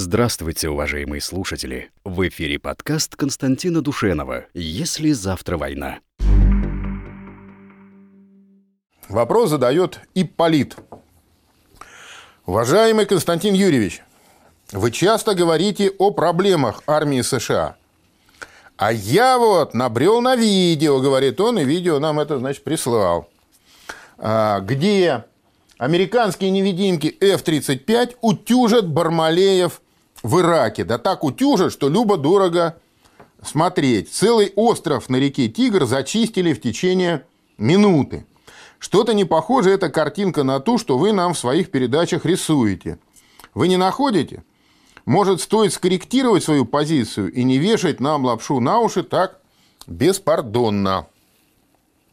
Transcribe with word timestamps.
Здравствуйте, 0.00 0.68
уважаемые 0.68 1.20
слушатели! 1.20 1.90
В 2.04 2.28
эфире 2.28 2.60
подкаст 2.60 3.16
Константина 3.16 3.82
Душенова 3.82 4.46
«Если 4.54 5.10
завтра 5.10 5.58
война». 5.58 5.98
Вопрос 9.08 9.50
задает 9.50 9.98
Ипполит. 10.14 10.76
Уважаемый 12.46 13.06
Константин 13.06 13.54
Юрьевич, 13.54 14.04
вы 14.70 14.92
часто 14.92 15.34
говорите 15.34 15.90
о 15.98 16.12
проблемах 16.12 16.84
армии 16.86 17.22
США. 17.22 17.74
А 18.76 18.92
я 18.92 19.36
вот 19.36 19.74
набрел 19.74 20.20
на 20.20 20.36
видео, 20.36 21.00
говорит 21.00 21.40
он, 21.40 21.58
и 21.58 21.64
видео 21.64 21.98
нам 21.98 22.20
это, 22.20 22.38
значит, 22.38 22.62
прислал. 22.62 23.28
А, 24.16 24.60
где 24.60 25.24
американские 25.76 26.50
невидимки 26.50 27.16
F-35 27.20 28.18
утюжат 28.20 28.86
Бармалеев 28.86 29.80
в 30.22 30.40
Ираке. 30.40 30.84
Да 30.84 30.98
так 30.98 31.24
утюжат, 31.24 31.72
что 31.72 31.88
любо-дорого 31.88 32.76
смотреть. 33.42 34.12
Целый 34.12 34.52
остров 34.56 35.08
на 35.08 35.16
реке 35.16 35.48
Тигр 35.48 35.86
зачистили 35.86 36.52
в 36.52 36.60
течение 36.60 37.24
минуты. 37.56 38.26
Что-то 38.78 39.12
не 39.12 39.24
похоже 39.24 39.70
эта 39.70 39.90
картинка 39.90 40.44
на 40.44 40.60
ту, 40.60 40.78
что 40.78 40.98
вы 40.98 41.12
нам 41.12 41.34
в 41.34 41.38
своих 41.38 41.70
передачах 41.70 42.24
рисуете. 42.24 42.98
Вы 43.54 43.68
не 43.68 43.76
находите? 43.76 44.44
Может, 45.04 45.40
стоит 45.40 45.72
скорректировать 45.72 46.44
свою 46.44 46.64
позицию 46.64 47.32
и 47.32 47.42
не 47.42 47.58
вешать 47.58 47.98
нам 47.98 48.24
лапшу 48.24 48.60
на 48.60 48.78
уши 48.78 49.02
так 49.02 49.40
беспардонно? 49.86 51.06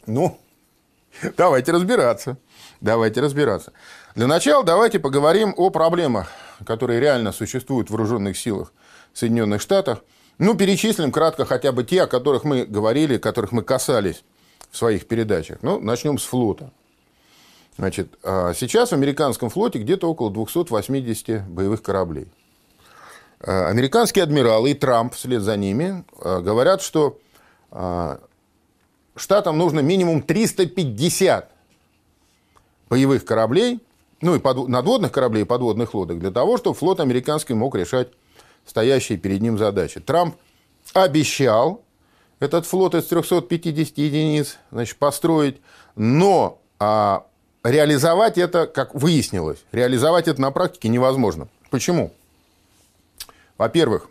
Ну, 0.07 0.39
давайте 1.37 1.71
разбираться. 1.71 2.37
Давайте 2.81 3.21
разбираться. 3.21 3.73
Для 4.15 4.27
начала 4.27 4.63
давайте 4.63 4.99
поговорим 4.99 5.53
о 5.57 5.69
проблемах, 5.69 6.31
которые 6.65 6.99
реально 6.99 7.31
существуют 7.31 7.87
в 7.87 7.91
вооруженных 7.91 8.37
силах 8.37 8.73
Соединенных 9.13 9.61
Штатов. 9.61 10.03
Ну, 10.37 10.55
перечислим 10.55 11.11
кратко 11.11 11.45
хотя 11.45 11.71
бы 11.71 11.83
те, 11.83 12.03
о 12.03 12.07
которых 12.07 12.43
мы 12.43 12.65
говорили, 12.65 13.17
которых 13.17 13.53
мы 13.53 13.63
касались 13.63 14.23
в 14.69 14.77
своих 14.77 15.07
передачах. 15.07 15.59
Ну, 15.61 15.79
начнем 15.79 16.17
с 16.17 16.25
флота. 16.25 16.71
Значит, 17.77 18.17
а, 18.23 18.53
сейчас 18.53 18.89
в 18.89 18.93
американском 18.93 19.49
флоте 19.49 19.79
где-то 19.79 20.09
около 20.09 20.31
280 20.31 21.47
боевых 21.47 21.81
кораблей. 21.81 22.27
А, 23.41 23.67
американские 23.67 24.23
адмиралы 24.23 24.71
и 24.71 24.73
Трамп 24.73 25.13
вслед 25.13 25.41
за 25.41 25.57
ними 25.57 26.05
а, 26.19 26.41
говорят, 26.41 26.81
что 26.81 27.19
штатам 29.17 29.57
нужно 29.57 29.81
минимум 29.81 30.21
350 30.21 31.51
боевых 32.89 33.25
кораблей, 33.25 33.81
ну 34.21 34.35
и 34.35 34.39
под, 34.39 34.67
надводных 34.67 35.11
кораблей 35.11 35.43
и 35.43 35.45
подводных 35.45 35.93
лодок, 35.93 36.19
для 36.19 36.31
того, 36.31 36.57
чтобы 36.57 36.75
флот 36.75 36.99
американский 36.99 37.53
мог 37.53 37.75
решать 37.75 38.09
стоящие 38.65 39.17
перед 39.17 39.41
ним 39.41 39.57
задачи. 39.57 39.99
Трамп 39.99 40.35
обещал 40.93 41.83
этот 42.39 42.65
флот 42.65 42.95
из 42.95 43.05
350 43.05 43.97
единиц 43.97 44.57
значит, 44.71 44.97
построить, 44.97 45.61
но 45.95 46.59
а, 46.79 47.25
реализовать 47.63 48.37
это, 48.37 48.67
как 48.67 48.93
выяснилось, 48.93 49.63
реализовать 49.71 50.27
это 50.27 50.41
на 50.41 50.51
практике 50.51 50.89
невозможно. 50.89 51.47
Почему? 51.69 52.13
Во-первых, 53.57 54.09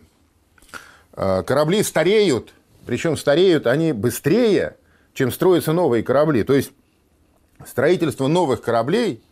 а, 1.13 1.43
корабли 1.43 1.83
стареют, 1.83 2.53
причем 2.87 3.17
стареют 3.17 3.67
они 3.67 3.93
быстрее, 3.93 4.77
чем 5.13 5.31
строятся 5.31 5.73
новые 5.73 6.03
корабли. 6.03 6.43
То 6.43 6.55
есть 6.55 6.73
строительство 7.67 8.27
новых 8.27 8.63
кораблей 8.63 9.23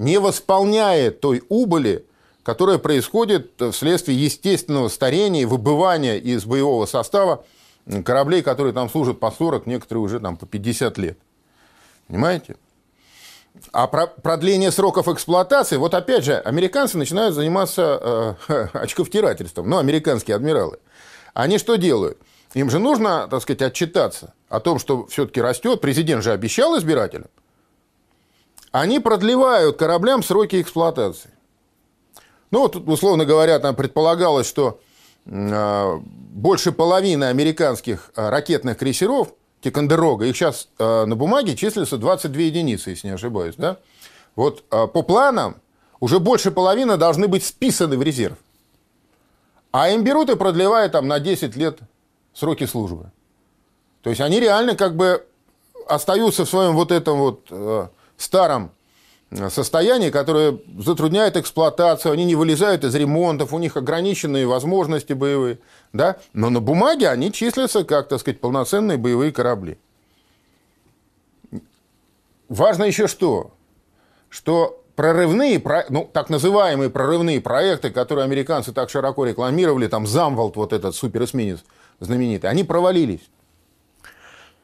не 0.00 0.18
восполняет 0.18 1.20
той 1.20 1.42
убыли, 1.50 2.06
которая 2.42 2.78
происходит 2.78 3.52
вследствие 3.72 4.24
естественного 4.24 4.88
старения 4.88 5.42
и 5.42 5.44
выбывания 5.44 6.16
из 6.16 6.46
боевого 6.46 6.86
состава 6.86 7.44
кораблей, 8.04 8.42
которые 8.42 8.72
там 8.72 8.88
служат 8.88 9.20
по 9.20 9.30
40, 9.30 9.66
некоторые 9.66 10.02
уже 10.02 10.18
там 10.18 10.38
по 10.38 10.46
50 10.46 10.96
лет. 10.96 11.18
Понимаете? 12.08 12.56
А 13.72 13.86
продление 13.86 14.70
сроков 14.70 15.06
эксплуатации, 15.06 15.76
вот 15.76 15.92
опять 15.92 16.24
же, 16.24 16.38
американцы 16.38 16.96
начинают 16.96 17.34
заниматься 17.34 18.36
э, 18.48 18.66
очковтирательством, 18.72 19.68
ну, 19.68 19.76
американские 19.76 20.36
адмиралы. 20.36 20.78
Они 21.34 21.58
что 21.58 21.76
делают? 21.76 22.16
Им 22.54 22.70
же 22.70 22.78
нужно, 22.78 23.28
так 23.30 23.42
сказать, 23.42 23.60
отчитаться 23.60 24.32
о 24.48 24.60
том, 24.60 24.78
что 24.78 25.06
все-таки 25.06 25.42
растет. 25.42 25.82
Президент 25.82 26.24
же 26.24 26.32
обещал 26.32 26.78
избирателям 26.78 27.28
они 28.72 29.00
продлевают 29.00 29.76
кораблям 29.76 30.22
сроки 30.22 30.60
эксплуатации. 30.60 31.30
Ну, 32.50 32.62
вот, 32.62 32.76
условно 32.76 33.24
говоря, 33.24 33.58
там 33.58 33.76
предполагалось, 33.76 34.48
что 34.48 34.80
э, 35.26 35.98
больше 36.02 36.72
половины 36.72 37.24
американских 37.24 38.10
э, 38.16 38.28
ракетных 38.28 38.78
крейсеров 38.78 39.28
Тикандерога, 39.60 40.24
их 40.24 40.36
сейчас 40.36 40.68
э, 40.78 41.04
на 41.04 41.16
бумаге 41.16 41.56
числится 41.56 41.98
22 41.98 42.42
единицы, 42.42 42.90
если 42.90 43.08
не 43.08 43.14
ошибаюсь. 43.14 43.54
Да? 43.56 43.76
Вот 44.34 44.64
э, 44.70 44.86
по 44.86 45.02
планам 45.02 45.56
уже 46.00 46.18
больше 46.18 46.50
половины 46.50 46.96
должны 46.96 47.28
быть 47.28 47.44
списаны 47.44 47.96
в 47.96 48.02
резерв. 48.02 48.38
А 49.70 49.90
им 49.90 50.02
берут 50.02 50.30
и 50.30 50.36
продлевают 50.36 50.92
там 50.92 51.06
на 51.06 51.20
10 51.20 51.54
лет 51.56 51.78
сроки 52.32 52.66
службы. 52.66 53.12
То 54.02 54.10
есть 54.10 54.20
они 54.20 54.40
реально 54.40 54.74
как 54.74 54.96
бы 54.96 55.24
остаются 55.86 56.44
в 56.44 56.48
своем 56.48 56.74
вот 56.74 56.90
этом 56.90 57.18
вот 57.18 57.46
э, 57.50 57.88
старом 58.22 58.72
состоянии, 59.48 60.10
которое 60.10 60.58
затрудняет 60.78 61.36
эксплуатацию, 61.36 62.12
они 62.12 62.24
не 62.24 62.34
вылезают 62.34 62.84
из 62.84 62.94
ремонтов, 62.94 63.52
у 63.52 63.58
них 63.58 63.76
ограниченные 63.76 64.46
возможности 64.46 65.12
боевые, 65.12 65.58
да? 65.92 66.16
но 66.32 66.50
на 66.50 66.60
бумаге 66.60 67.08
они 67.08 67.32
числятся 67.32 67.84
как, 67.84 68.08
так 68.08 68.20
сказать, 68.20 68.40
полноценные 68.40 68.98
боевые 68.98 69.30
корабли. 69.30 69.78
Важно 72.48 72.84
еще 72.84 73.06
что? 73.06 73.52
Что 74.28 74.82
прорывные, 74.96 75.62
ну, 75.88 76.10
так 76.12 76.28
называемые 76.28 76.90
прорывные 76.90 77.40
проекты, 77.40 77.90
которые 77.90 78.24
американцы 78.24 78.72
так 78.72 78.90
широко 78.90 79.24
рекламировали, 79.24 79.86
там 79.86 80.06
Замвалд, 80.06 80.56
вот 80.56 80.72
этот 80.72 80.96
суперэсминец 80.96 81.60
знаменитый, 82.00 82.50
они 82.50 82.64
провалились. 82.64 83.30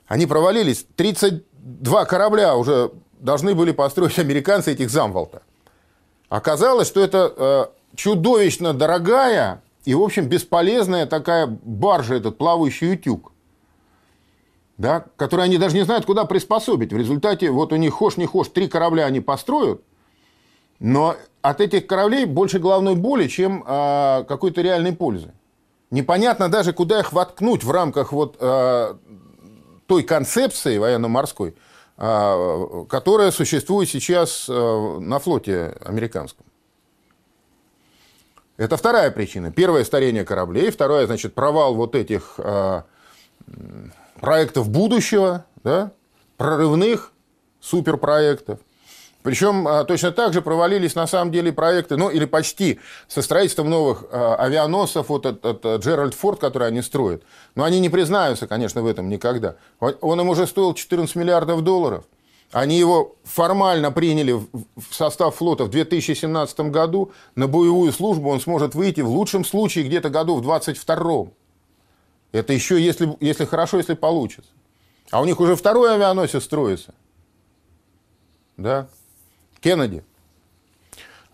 Они 0.08 0.26
провалились. 0.26 0.86
32 0.96 2.04
корабля 2.04 2.56
уже 2.56 2.90
должны 3.20 3.54
были 3.54 3.72
построить 3.72 4.18
американцы 4.18 4.72
этих 4.72 4.90
замволта. 4.90 5.42
Оказалось, 6.28 6.88
что 6.88 7.00
это 7.00 7.32
э, 7.36 7.96
чудовищно 7.96 8.74
дорогая 8.74 9.62
и, 9.84 9.94
в 9.94 10.02
общем, 10.02 10.28
бесполезная 10.28 11.06
такая 11.06 11.46
баржа, 11.46 12.16
этот 12.16 12.38
плавающий 12.38 12.94
утюг, 12.94 13.32
да, 14.78 15.04
который 15.16 15.44
они 15.44 15.58
даже 15.58 15.76
не 15.76 15.84
знают, 15.84 16.04
куда 16.04 16.24
приспособить. 16.24 16.92
В 16.92 16.96
результате 16.96 17.50
вот 17.50 17.72
у 17.72 17.76
них 17.76 17.94
хошь 17.94 18.16
не 18.16 18.26
хошь, 18.26 18.48
три 18.48 18.68
корабля 18.68 19.06
они 19.06 19.20
построят, 19.20 19.82
но 20.80 21.16
от 21.40 21.60
этих 21.60 21.86
кораблей 21.86 22.24
больше 22.24 22.58
головной 22.58 22.96
боли, 22.96 23.28
чем 23.28 23.62
э, 23.66 24.24
какой-то 24.26 24.60
реальной 24.60 24.92
пользы. 24.92 25.32
Непонятно 25.92 26.48
даже, 26.48 26.72
куда 26.72 26.98
их 26.98 27.12
воткнуть 27.12 27.62
в 27.62 27.70
рамках 27.70 28.12
вот, 28.12 28.36
э, 28.40 28.94
той 29.86 30.02
концепции 30.02 30.78
военно-морской, 30.78 31.54
которая 31.96 33.30
существует 33.30 33.88
сейчас 33.88 34.48
э, 34.48 34.98
на 35.00 35.18
флоте 35.18 35.78
американском. 35.82 36.44
Это 38.58 38.76
вторая 38.76 39.10
причина. 39.10 39.50
Первое– 39.50 39.84
старение 39.84 40.24
кораблей. 40.24 40.70
Второе– 40.70 41.06
значит, 41.06 41.34
провал 41.34 41.74
вот 41.74 41.94
этих 41.94 42.34
а, 42.38 42.84
проектов 44.18 44.70
будущего, 44.70 45.44
да, 45.62 45.92
прорывных 46.38 47.12
суперпроектов. 47.60 48.60
Причем 49.26 49.66
а, 49.66 49.82
точно 49.82 50.12
так 50.12 50.32
же 50.32 50.40
провалились 50.40 50.94
на 50.94 51.08
самом 51.08 51.32
деле 51.32 51.52
проекты, 51.52 51.96
ну 51.96 52.10
или 52.10 52.26
почти, 52.26 52.78
со 53.08 53.22
строительством 53.22 53.68
новых 53.68 54.04
а, 54.12 54.36
авианосцев, 54.36 55.08
вот 55.08 55.26
этот 55.26 55.82
Джеральд 55.82 56.14
Форд, 56.14 56.38
который 56.38 56.68
они 56.68 56.80
строят. 56.80 57.24
Но 57.56 57.64
они 57.64 57.80
не 57.80 57.88
признаются, 57.88 58.46
конечно, 58.46 58.82
в 58.82 58.86
этом 58.86 59.08
никогда. 59.08 59.56
Он 59.80 60.20
им 60.20 60.28
уже 60.28 60.46
стоил 60.46 60.74
14 60.74 61.16
миллиардов 61.16 61.62
долларов. 61.62 62.04
Они 62.52 62.78
его 62.78 63.16
формально 63.24 63.90
приняли 63.90 64.30
в 64.30 64.94
состав 64.94 65.34
флота 65.34 65.64
в 65.64 65.70
2017 65.70 66.60
году. 66.70 67.10
На 67.34 67.48
боевую 67.48 67.90
службу 67.90 68.30
он 68.30 68.40
сможет 68.40 68.76
выйти 68.76 69.00
в 69.00 69.08
лучшем 69.08 69.44
случае 69.44 69.86
где-то 69.86 70.08
году 70.08 70.36
в 70.36 70.42
2022. 70.42 71.32
Это 72.30 72.52
еще 72.52 72.80
если, 72.80 73.16
если 73.18 73.44
хорошо, 73.44 73.78
если 73.78 73.94
получится. 73.94 74.52
А 75.10 75.20
у 75.20 75.24
них 75.24 75.40
уже 75.40 75.56
второй 75.56 75.92
авианосец 75.92 76.44
строится. 76.44 76.94
Да? 78.56 78.86
Кеннеди. 79.66 80.04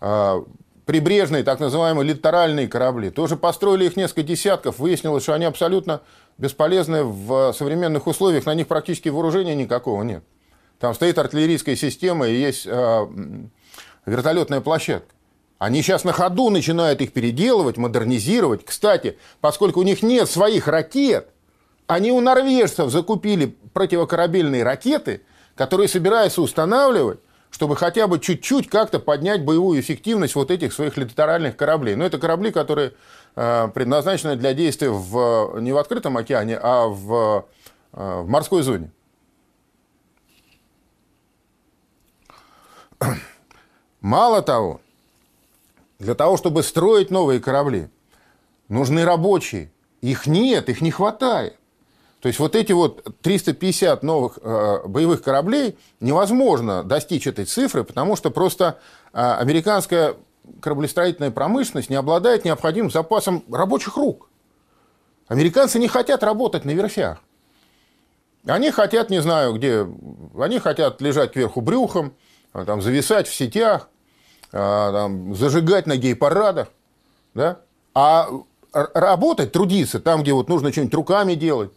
А, 0.01 0.43
прибрежные, 0.87 1.43
так 1.43 1.59
называемые 1.59 2.07
литеральные 2.07 2.67
корабли. 2.67 3.11
Тоже 3.11 3.37
построили 3.37 3.85
их 3.85 3.95
несколько 3.95 4.23
десятков. 4.23 4.79
Выяснилось, 4.79 5.21
что 5.21 5.33
они 5.33 5.45
абсолютно 5.45 6.01
бесполезны 6.39 7.03
в 7.03 7.53
современных 7.53 8.07
условиях. 8.07 8.47
На 8.47 8.55
них 8.55 8.67
практически 8.67 9.09
вооружения 9.09 9.53
никакого 9.53 10.01
нет. 10.01 10.23
Там 10.79 10.95
стоит 10.95 11.19
артиллерийская 11.19 11.75
система 11.75 12.27
и 12.27 12.35
есть 12.35 12.65
а, 12.67 13.07
вертолетная 14.07 14.61
площадка. 14.61 15.13
Они 15.59 15.83
сейчас 15.83 16.03
на 16.03 16.11
ходу 16.11 16.49
начинают 16.49 17.01
их 17.01 17.13
переделывать, 17.13 17.77
модернизировать. 17.77 18.65
Кстати, 18.65 19.15
поскольку 19.41 19.81
у 19.81 19.83
них 19.83 20.01
нет 20.01 20.27
своих 20.27 20.67
ракет, 20.67 21.29
они 21.85 22.11
у 22.11 22.19
норвежцев 22.19 22.89
закупили 22.89 23.55
противокорабельные 23.73 24.63
ракеты, 24.63 25.21
которые 25.53 25.87
собираются 25.87 26.41
устанавливать, 26.41 27.19
чтобы 27.53 27.75
хотя 27.75 28.07
бы 28.07 28.19
чуть-чуть 28.19 28.67
как-то 28.67 28.99
поднять 28.99 29.45
боевую 29.45 29.79
эффективность 29.79 30.33
вот 30.33 30.49
этих 30.49 30.73
своих 30.73 30.97
литеральных 30.97 31.55
кораблей. 31.55 31.95
Но 31.95 32.03
это 32.03 32.17
корабли, 32.17 32.51
которые 32.51 32.93
э, 33.35 33.67
предназначены 33.67 34.35
для 34.35 34.55
действия 34.55 34.89
в, 34.89 35.59
не 35.59 35.71
в 35.71 35.77
открытом 35.77 36.17
океане, 36.17 36.57
а 36.59 36.87
в, 36.87 37.45
э, 37.93 38.21
в 38.21 38.27
морской 38.27 38.63
зоне. 38.63 38.91
Мало 44.01 44.41
того, 44.41 44.81
для 45.99 46.15
того, 46.15 46.37
чтобы 46.37 46.63
строить 46.63 47.11
новые 47.11 47.39
корабли, 47.39 47.87
нужны 48.67 49.05
рабочие. 49.05 49.71
Их 50.01 50.25
нет, 50.25 50.69
их 50.69 50.81
не 50.81 50.89
хватает. 50.89 51.55
То 52.23 52.27
есть 52.27 52.39
вот 52.39 52.55
эти 52.55 52.71
вот 52.71 53.05
350 53.21 54.01
новых 54.01 54.39
э, 54.41 54.87
боевых 54.87 55.21
кораблей 55.21 55.77
невозможно 55.99 56.81
достичь 56.81 57.27
этой 57.27 57.43
цифры, 57.43 57.83
потому 57.83 58.15
что 58.15 58.31
просто 58.31 58.79
э, 59.11 59.19
американская 59.19 60.15
кораблестроительная 60.61 61.31
промышленность 61.31 61.89
не 61.89 61.97
обладает 61.97 62.45
необходимым 62.45 62.91
запасом 62.91 63.43
рабочих 63.51 63.97
рук. 63.97 64.29
Американцы 65.27 65.79
не 65.79 65.89
хотят 65.89 66.23
работать 66.23 66.63
на 66.63 66.71
верфях. 66.71 67.17
Они 68.47 68.71
хотят, 68.71 69.09
не 69.09 69.21
знаю 69.21 69.55
где, 69.55 69.85
они 70.39 70.59
хотят 70.59 71.01
лежать 71.01 71.33
кверху 71.33 71.59
брюхом, 71.59 72.13
там, 72.53 72.81
зависать 72.81 73.27
в 73.27 73.35
сетях, 73.35 73.89
а, 74.53 74.93
там, 74.93 75.35
зажигать 75.35 75.87
на 75.87 75.97
гей-парадах, 75.97 76.69
да? 77.33 77.59
а 77.93 78.29
работать, 78.71 79.51
трудиться 79.51 79.99
там, 79.99 80.21
где 80.21 80.31
вот 80.31 80.47
нужно 80.47 80.71
что-нибудь 80.71 80.93
руками 80.93 81.35
делать, 81.35 81.71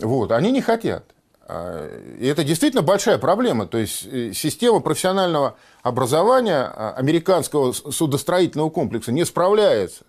вот, 0.00 0.32
они 0.32 0.50
не 0.50 0.60
хотят. 0.60 1.04
А, 1.46 1.88
и 2.18 2.26
это 2.26 2.44
действительно 2.44 2.82
большая 2.82 3.18
проблема. 3.18 3.66
То 3.66 3.78
есть 3.78 4.06
э, 4.06 4.32
система 4.32 4.80
профессионального 4.80 5.56
образования 5.82 6.62
а, 6.64 6.94
американского 6.96 7.72
судостроительного 7.72 8.70
комплекса 8.70 9.12
не 9.12 9.24
справляется. 9.24 10.04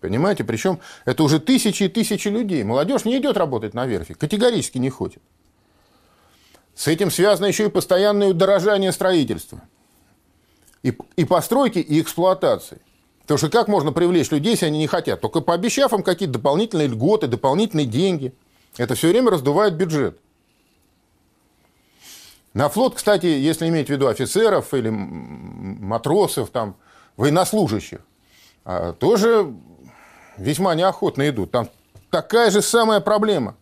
Понимаете? 0.00 0.44
Причем 0.44 0.80
это 1.04 1.22
уже 1.22 1.40
тысячи 1.40 1.84
и 1.84 1.88
тысячи 1.88 2.28
людей. 2.28 2.62
Молодежь 2.64 3.04
не 3.04 3.18
идет 3.18 3.36
работать 3.36 3.74
на 3.74 3.86
верфи, 3.86 4.14
категорически 4.14 4.78
не 4.78 4.90
хочет. 4.90 5.22
С 6.74 6.88
этим 6.88 7.10
связано 7.10 7.46
еще 7.46 7.66
и 7.66 7.68
постоянное 7.68 8.28
удорожание 8.28 8.92
строительства 8.92 9.60
и, 10.82 10.96
и 11.16 11.24
постройки, 11.26 11.78
и 11.78 12.00
эксплуатации. 12.00 12.80
Потому 13.22 13.36
что 13.36 13.50
как 13.50 13.68
можно 13.68 13.92
привлечь 13.92 14.30
людей, 14.30 14.52
если 14.52 14.66
они 14.66 14.78
не 14.78 14.86
хотят? 14.86 15.20
Только 15.20 15.40
пообещав 15.40 15.92
им 15.92 16.02
какие-то 16.02 16.34
дополнительные 16.34 16.88
льготы, 16.88 17.26
дополнительные 17.26 17.86
деньги. 17.86 18.32
Это 18.76 18.94
все 18.94 19.08
время 19.08 19.30
раздувает 19.30 19.74
бюджет. 19.74 20.18
На 22.54 22.68
флот, 22.68 22.96
кстати, 22.96 23.26
если 23.26 23.68
иметь 23.68 23.88
в 23.88 23.90
виду 23.90 24.08
офицеров 24.08 24.74
или 24.74 24.90
матросов, 24.90 26.50
там, 26.50 26.76
военнослужащих, 27.16 28.00
а, 28.64 28.92
тоже 28.92 29.54
весьма 30.36 30.74
неохотно 30.74 31.28
идут. 31.28 31.52
Там 31.52 31.68
такая 32.10 32.50
же 32.50 32.62
самая 32.62 33.00
проблема. 33.00 33.56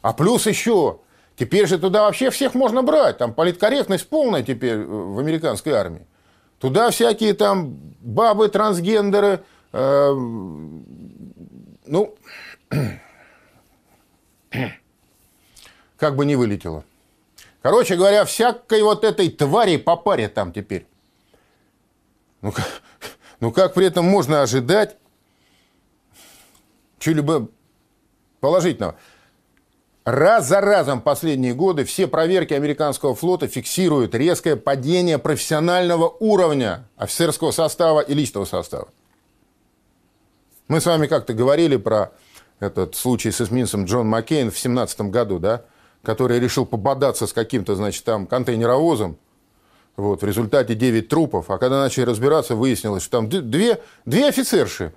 А 0.00 0.12
плюс 0.12 0.46
еще 0.46 1.00
Теперь 1.40 1.66
же 1.66 1.78
туда 1.78 2.02
вообще 2.02 2.28
всех 2.28 2.54
можно 2.54 2.82
брать. 2.82 3.16
Там 3.16 3.32
политкорректность 3.32 4.06
полная 4.10 4.42
теперь 4.42 4.74
э, 4.74 4.84
в 4.84 5.18
американской 5.18 5.72
армии. 5.72 6.06
Туда 6.58 6.90
всякие 6.90 7.32
там 7.32 7.78
бабы, 8.00 8.48
трансгендеры, 8.48 9.40
э, 9.72 10.12
ну, 10.12 12.14
как 15.96 16.16
бы 16.16 16.24
не 16.24 16.36
вылетело. 16.36 16.84
Короче 17.62 17.96
говоря, 17.96 18.24
всякой 18.24 18.82
вот 18.82 19.04
этой 19.04 19.28
твари 19.30 19.76
по 19.76 19.96
паре 19.96 20.28
там 20.28 20.52
теперь. 20.52 20.86
Ну, 22.40 22.54
ну 23.40 23.52
как 23.52 23.74
при 23.74 23.86
этом 23.86 24.04
можно 24.04 24.42
ожидать 24.42 24.96
чего-либо 26.98 27.48
положительного? 28.40 28.96
Раз 30.04 30.48
за 30.48 30.62
разом 30.62 31.02
последние 31.02 31.54
годы 31.54 31.84
все 31.84 32.06
проверки 32.06 32.54
американского 32.54 33.14
флота 33.14 33.46
фиксируют 33.48 34.14
резкое 34.14 34.56
падение 34.56 35.18
профессионального 35.18 36.08
уровня 36.08 36.88
офицерского 36.96 37.50
состава 37.50 38.00
и 38.00 38.14
личного 38.14 38.46
состава. 38.46 38.88
Мы 40.68 40.80
с 40.80 40.86
вами 40.86 41.06
как-то 41.06 41.34
говорили 41.34 41.76
про 41.76 42.12
этот 42.60 42.94
случай 42.94 43.30
с 43.30 43.40
эсминцем 43.40 43.86
Джон 43.86 44.06
Маккейн 44.06 44.50
в 44.50 44.58
17 44.58 45.00
году, 45.02 45.38
да, 45.38 45.64
который 46.02 46.38
решил 46.38 46.66
пободаться 46.66 47.26
с 47.26 47.32
каким-то, 47.32 47.74
значит, 47.74 48.04
там 48.04 48.26
контейнеровозом. 48.26 49.16
Вот, 49.96 50.22
в 50.22 50.26
результате 50.26 50.74
9 50.74 51.08
трупов. 51.08 51.50
А 51.50 51.58
когда 51.58 51.80
начали 51.80 52.04
разбираться, 52.04 52.54
выяснилось, 52.54 53.02
что 53.02 53.18
там 53.18 53.28
две, 53.28 53.82
две 54.06 54.28
офицерши, 54.28 54.94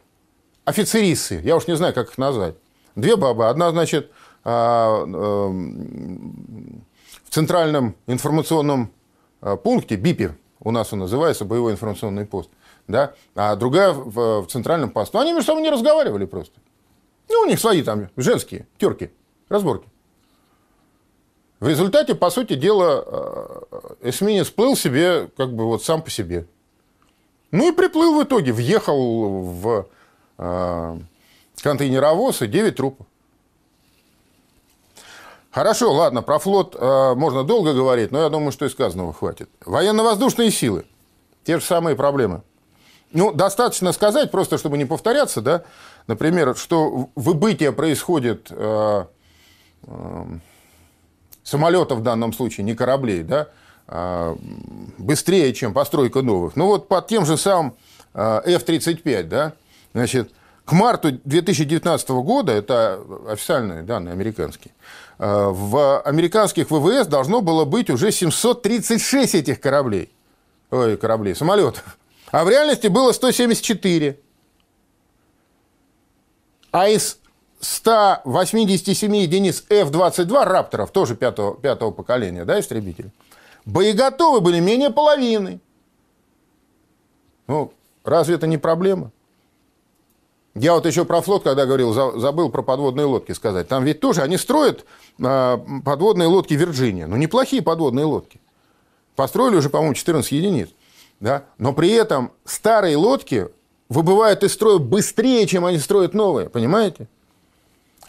офицерисы, 0.66 1.42
я 1.44 1.56
уж 1.56 1.68
не 1.68 1.76
знаю, 1.76 1.94
как 1.94 2.12
их 2.12 2.18
назвать. 2.18 2.56
Две 2.96 3.16
бабы. 3.16 3.50
Одна, 3.50 3.72
значит, 3.72 4.12
а, 4.44 5.04
эм, 5.04 6.86
в 7.24 7.30
центральном 7.34 7.96
информационном 8.08 8.92
э, 9.42 9.58
пункте, 9.58 9.96
БИПе, 9.96 10.36
у 10.60 10.72
нас 10.72 10.94
он 10.94 11.00
называется, 11.00 11.46
боевой 11.46 11.74
информационный 11.74 12.26
пост, 12.26 12.50
да, 12.88 13.14
а 13.36 13.56
другая 13.56 13.92
в, 13.92 14.42
в 14.42 14.48
центральном 14.48 14.92
посту. 14.92 15.20
Они 15.20 15.34
между 15.34 15.48
собой 15.48 15.64
не 15.64 15.70
разговаривали 15.70 16.26
просто. 16.26 16.60
Ну, 17.30 17.42
у 17.42 17.46
них 17.46 17.60
свои 17.60 17.82
там 17.84 18.10
женские 18.16 18.68
терки, 18.78 19.12
разборки. 19.50 19.88
В 21.60 21.68
результате, 21.70 22.14
по 22.14 22.30
сути 22.30 22.56
дела, 22.56 23.06
э, 23.06 24.10
эсминец 24.10 24.50
плыл 24.50 24.76
себе 24.76 25.30
как 25.38 25.54
бы 25.54 25.66
вот 25.66 25.84
сам 25.84 26.02
по 26.02 26.10
себе. 26.10 26.46
Ну 27.52 27.70
и 27.70 27.72
приплыл 27.72 28.20
в 28.20 28.24
итоге, 28.24 28.52
въехал 28.52 29.42
в 29.44 29.88
э, 30.40 30.98
контейнеровоз 31.62 32.42
и 32.42 32.48
9 32.48 32.76
трупов. 32.76 33.08
Хорошо, 35.52 35.94
ладно, 35.94 36.24
про 36.24 36.40
флот 36.40 36.76
э, 36.78 37.14
можно 37.16 37.44
долго 37.44 37.74
говорить, 37.74 38.12
но 38.12 38.24
я 38.24 38.30
думаю, 38.30 38.52
что 38.52 38.66
и 38.66 38.70
сказанного 38.70 39.14
хватит. 39.14 39.50
Военно-воздушные 39.64 40.50
силы. 40.50 40.86
Те 41.44 41.60
же 41.60 41.64
самые 41.64 41.96
проблемы. 41.96 42.42
Ну, 43.12 43.32
достаточно 43.32 43.92
сказать, 43.92 44.32
просто 44.32 44.58
чтобы 44.58 44.78
не 44.80 44.86
повторяться, 44.86 45.42
да, 45.42 45.64
например, 46.08 46.56
что 46.56 47.10
выбытие 47.16 47.72
происходит 47.72 48.48
э, 48.50 49.06
э, 49.88 50.26
самолетов 51.44 52.00
в 52.00 52.04
данном 52.04 52.34
случае, 52.34 52.66
не 52.66 52.76
кораблей, 52.76 53.24
да, 53.24 53.50
э, 53.88 54.36
быстрее, 54.98 55.54
чем 55.54 55.74
постройка 55.74 56.22
новых. 56.22 56.56
Ну, 56.56 56.68
вот 56.68 56.88
под 56.88 57.08
тем 57.08 57.26
же 57.26 57.38
самым 57.38 57.76
э, 58.14 58.42
F-35, 58.46 59.24
да, 59.24 59.54
значит, 59.94 60.32
к 60.66 60.72
марту 60.72 61.20
2019 61.26 62.10
года, 62.10 62.54
это 62.54 63.02
официальные 63.28 63.84
данные 63.84 64.14
американские, 64.14 64.74
э, 65.20 65.48
в 65.52 66.02
американских 66.02 66.72
ВВС 66.72 67.08
должно 67.08 67.42
было 67.42 67.66
быть 67.66 67.90
уже 67.90 68.12
736 68.12 69.36
этих 69.36 69.60
кораблей. 69.60 70.10
Ой, 70.72 70.98
кораблей, 70.98 71.36
самолетов. 71.36 71.98
А 72.32 72.44
в 72.44 72.50
реальности 72.50 72.88
было 72.88 73.12
174. 73.12 74.18
А 76.74 76.90
из 76.90 77.20
187 77.60 79.16
единиц 79.16 79.64
F-22 79.70 80.44
«Рапторов», 80.44 80.90
тоже 80.90 81.16
пятого, 81.16 81.56
пятого 81.56 81.92
поколения, 81.92 82.46
да, 82.46 82.60
истребители, 82.60 83.12
боеготовы 83.64 84.42
были 84.42 84.60
менее 84.60 84.90
половины. 84.90 85.60
Ну, 87.46 87.72
разве 88.04 88.36
это 88.36 88.48
не 88.48 88.58
проблема? 88.58 89.12
Я 90.56 90.74
вот 90.74 90.88
еще 90.88 91.06
про 91.06 91.22
флот, 91.22 91.44
когда 91.44 91.68
говорил, 91.68 91.94
забыл 91.94 92.50
про 92.50 92.64
подводные 92.64 93.06
лодки 93.06 93.34
сказать. 93.34 93.68
Там 93.68 93.84
ведь 93.84 94.00
тоже 94.00 94.24
они 94.24 94.38
строят 94.38 94.84
а, 95.24 95.64
подводные 95.86 96.28
лодки 96.28 96.56
Вирджиния. 96.56 97.06
Ну, 97.06 97.18
неплохие 97.18 97.62
подводные 97.62 98.06
лодки. 98.06 98.42
Построили 99.16 99.58
уже, 99.58 99.70
по-моему, 99.70 99.94
14 99.94 100.32
единиц. 100.32 100.70
Да? 101.20 101.46
Но 101.60 101.72
при 101.74 101.92
этом 101.92 102.32
старые 102.46 102.98
лодки 102.98 103.50
выбывают 103.94 104.44
из 104.44 104.54
строя 104.54 104.80
быстрее, 104.80 105.46
чем 105.48 105.66
они 105.66 105.78
строят 105.78 106.14
новые. 106.14 106.50
Понимаете? 106.50 107.08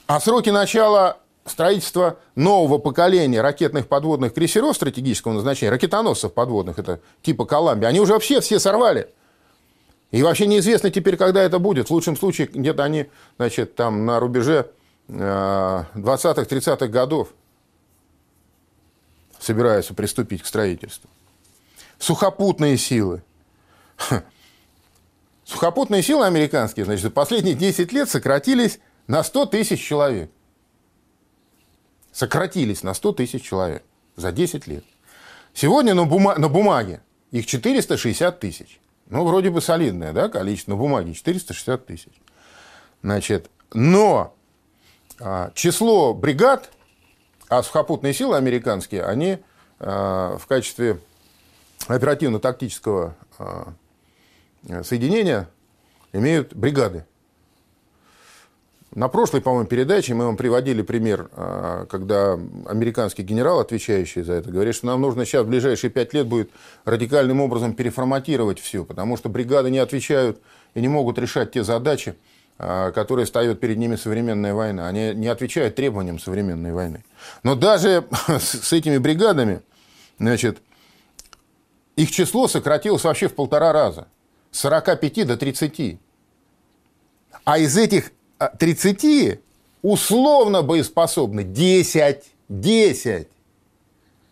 А 0.07 0.19
сроки 0.19 0.51
начала 0.51 1.19
строительства 1.45 2.19
нового 2.35 2.79
поколения 2.79 3.41
ракетных 3.43 3.87
подводных 3.87 4.33
крейсеров 4.33 4.75
стратегического 4.75 5.33
назначения, 5.33 5.71
ракетоносцев 5.71 6.33
подводных, 6.33 6.79
это 6.79 7.01
типа 7.23 7.45
Коламбия, 7.45 7.89
они 7.89 8.01
уже 8.01 8.15
вообще 8.15 8.41
все 8.41 8.59
сорвали. 8.59 9.11
И 10.11 10.23
вообще 10.23 10.47
неизвестно 10.47 10.91
теперь, 10.91 11.17
когда 11.17 11.43
это 11.43 11.59
будет. 11.59 11.89
В 11.89 11.93
лучшем 11.93 12.17
случае, 12.17 12.47
где-то 12.47 12.85
они, 12.85 13.07
значит, 13.37 13.75
там 13.75 14.07
на 14.07 14.21
рубеже 14.21 14.71
20-30-х 15.09 16.87
э, 16.87 16.89
годов 16.89 17.29
собираются 19.39 19.93
приступить 19.93 20.43
к 20.43 20.47
строительству. 20.47 21.11
Сухопутные 21.99 22.79
силы. 22.79 23.23
Сухопутные 25.45 26.03
силы 26.03 26.27
американские, 26.27 26.87
значит, 26.87 27.03
за 27.03 27.11
последние 27.11 27.55
10 27.55 27.93
лет 27.93 28.09
сократились 28.09 28.81
на 29.07 29.23
100 29.23 29.47
тысяч 29.47 29.81
человек. 29.85 30.31
Сократились 32.13 32.83
на 32.83 32.95
100 32.95 33.13
тысяч 33.13 33.43
человек 33.43 33.83
за 34.17 34.33
10 34.33 34.67
лет. 34.67 34.85
Сегодня 35.53 35.95
на, 35.95 36.07
бума- 36.07 36.39
на 36.39 36.49
бумаге 36.49 37.03
их 37.31 37.47
460 37.47 38.41
тысяч. 38.41 38.81
Ну, 39.07 39.25
вроде 39.25 39.51
бы 39.51 39.61
солидное 39.61 40.13
да, 40.13 40.29
количество 40.29 40.73
на 40.73 40.77
бумаге, 40.77 41.13
460 41.13 41.87
тысяч. 41.87 42.13
Значит, 43.03 43.51
но 43.75 44.35
а, 45.21 45.51
число 45.55 46.15
бригад, 46.15 46.71
а 47.49 47.63
сухопутные 47.63 48.15
силы 48.15 48.37
американские, 48.37 49.05
они 49.05 49.39
а, 49.79 50.39
в 50.39 50.47
качестве 50.47 51.01
оперативно-тактического 51.87 53.15
а, 53.39 53.75
соединения 54.83 55.49
имеют 56.13 56.55
бригады. 56.55 57.05
На 58.95 59.09
прошлой, 59.09 59.41
по-моему, 59.41 59.67
передаче 59.67 60.15
мы 60.15 60.27
вам 60.27 60.37
приводили 60.37 60.81
пример, 60.83 61.29
а, 61.33 61.85
когда 61.87 62.35
американский 62.67 63.23
генерал, 63.25 63.59
отвечающий 63.59 64.23
за 64.23 64.35
это, 64.35 64.53
говорит, 64.53 64.77
что 64.77 64.87
нам 64.87 65.01
нужно 65.01 65.25
сейчас 65.25 65.45
в 65.45 65.49
ближайшие 65.49 65.91
пять 65.91 66.15
лет 66.15 66.29
будет 66.29 66.51
радикальным 66.85 67.41
образом 67.41 67.75
переформатировать 67.75 68.61
все, 68.61 68.85
потому 68.85 69.17
что 69.17 69.29
бригады 69.29 69.71
не 69.71 69.79
отвечают 69.79 70.41
и 70.75 70.81
не 70.81 70.87
могут 70.87 71.19
решать 71.19 71.51
те 71.51 71.65
задачи, 71.65 72.15
а, 72.57 72.93
которые 72.93 73.27
ставят 73.27 73.59
перед 73.59 73.79
ними 73.79 73.97
современная 73.97 74.55
война. 74.55 74.87
Они 74.87 75.13
не 75.13 75.27
отвечают 75.27 75.75
требованиям 75.75 76.21
современной 76.21 76.73
войны. 76.73 77.03
Но 77.43 77.57
даже 77.57 78.05
с 78.29 78.73
этими 78.73 78.99
бригадами, 78.99 79.61
значит, 80.21 80.59
их 81.97 82.13
число 82.13 82.47
сократилось 82.47 83.03
вообще 83.03 83.27
в 83.27 83.35
полтора 83.35 83.73
раза. 83.73 84.07
С 84.55 84.61
45 84.61 85.27
до 85.27 85.37
30. 85.37 85.99
А 87.45 87.59
из 87.59 87.77
этих 87.77 88.13
30 88.57 89.41
условно 89.83 90.63
боеспособны 90.63 91.43
10. 91.43 92.23
10. 92.49 93.29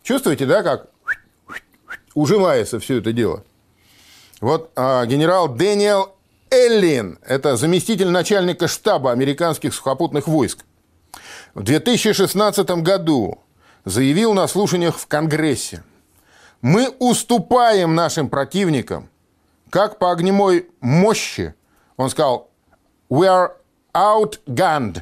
Чувствуете, 0.05 0.47
да, 0.47 0.63
как 0.63 0.87
ужимается 2.15 2.79
все 2.79 2.99
это 2.99 3.13
дело? 3.13 3.43
Вот 4.41 4.71
а, 4.77 5.05
генерал 5.07 5.49
Дэниел 5.49 6.15
Эллин, 6.51 7.19
это 7.27 7.57
заместитель 7.57 8.09
начальника 8.09 8.69
штаба 8.69 9.11
американских 9.11 9.75
сухопутных 9.75 10.29
войск, 10.29 10.65
в 11.55 11.65
2016 11.65 12.71
году 12.83 13.41
заявил 13.85 14.35
на 14.35 14.47
слушаниях 14.47 14.99
в 14.99 15.07
Конгрессе, 15.09 15.83
мы 16.61 16.91
уступаем 17.01 17.97
нашим 17.97 18.29
противникам 18.29 19.09
как 19.73 19.99
по 19.99 20.13
огневой 20.13 20.69
мощи, 20.83 21.55
он 21.97 22.11
сказал, 22.11 22.51
we 23.09 23.27
are 23.27 23.53
outgunned, 23.95 25.01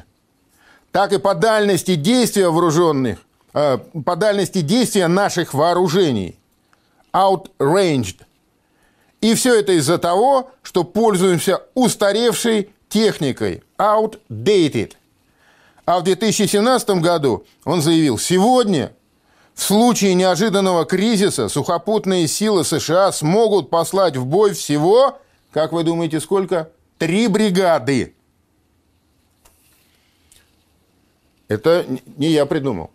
так 0.93 1.11
и 1.11 1.19
по 1.19 1.35
дальности 1.35 1.95
действия 1.95 2.47
вооруженных, 2.47 3.19
э, 3.53 3.79
по 4.05 4.15
дальности 4.15 4.61
действия 4.61 5.09
наших 5.09 5.53
вооружений, 5.53 6.39
outranged. 7.11 8.21
И 9.19 9.33
все 9.33 9.59
это 9.59 9.73
из-за 9.73 9.97
того, 9.97 10.51
что 10.61 10.85
пользуемся 10.85 11.63
устаревшей 11.73 12.69
техникой, 12.87 13.63
outdated. 13.77 14.93
А 15.83 15.99
в 15.99 16.03
2017 16.03 17.01
году 17.01 17.45
он 17.65 17.81
заявил, 17.81 18.17
сегодня 18.17 18.93
в 19.55 19.63
случае 19.63 20.13
неожиданного 20.15 20.85
кризиса 20.85 21.49
сухопутные 21.49 22.27
силы 22.27 22.63
США 22.63 23.11
смогут 23.11 23.69
послать 23.69 24.15
в 24.17 24.25
бой 24.25 24.53
всего, 24.53 25.19
как 25.51 25.71
вы 25.73 25.83
думаете, 25.83 26.19
сколько? 26.19 26.69
Три 26.97 27.27
бригады. 27.27 28.15
Это 31.47 31.85
не 32.17 32.29
я 32.29 32.45
придумал. 32.45 32.91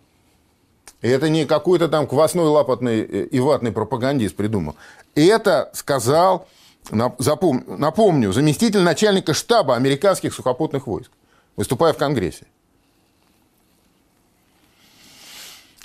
И 1.01 1.07
это 1.07 1.29
не 1.29 1.45
какой-то 1.45 1.87
там 1.87 2.07
квасной, 2.07 2.45
лапотный 2.45 3.01
и 3.01 3.39
ватный 3.39 3.71
пропагандист 3.71 4.35
придумал. 4.35 4.75
Это 5.13 5.69
сказал, 5.73 6.47
напомню, 6.89 8.33
заместитель 8.33 8.81
начальника 8.81 9.35
штаба 9.35 9.75
американских 9.75 10.33
сухопутных 10.33 10.87
войск, 10.87 11.11
выступая 11.55 11.93
в 11.93 11.97
Конгрессе. 11.97 12.47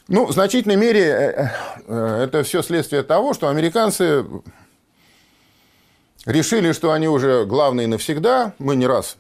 Ну, 0.09 0.26
в 0.26 0.32
значительной 0.32 0.76
мере 0.76 1.00
э, 1.00 1.49
э, 1.87 2.25
это 2.25 2.42
все 2.42 2.62
следствие 2.62 3.02
того, 3.02 3.35
что 3.35 3.49
американцы 3.49 4.25
решили, 6.26 6.73
что 6.73 6.92
они 6.92 7.09
уже 7.09 7.44
главные 7.44 7.87
навсегда. 7.87 8.52
Мы 8.59 8.75
не 8.75 8.87
раз 8.87 9.16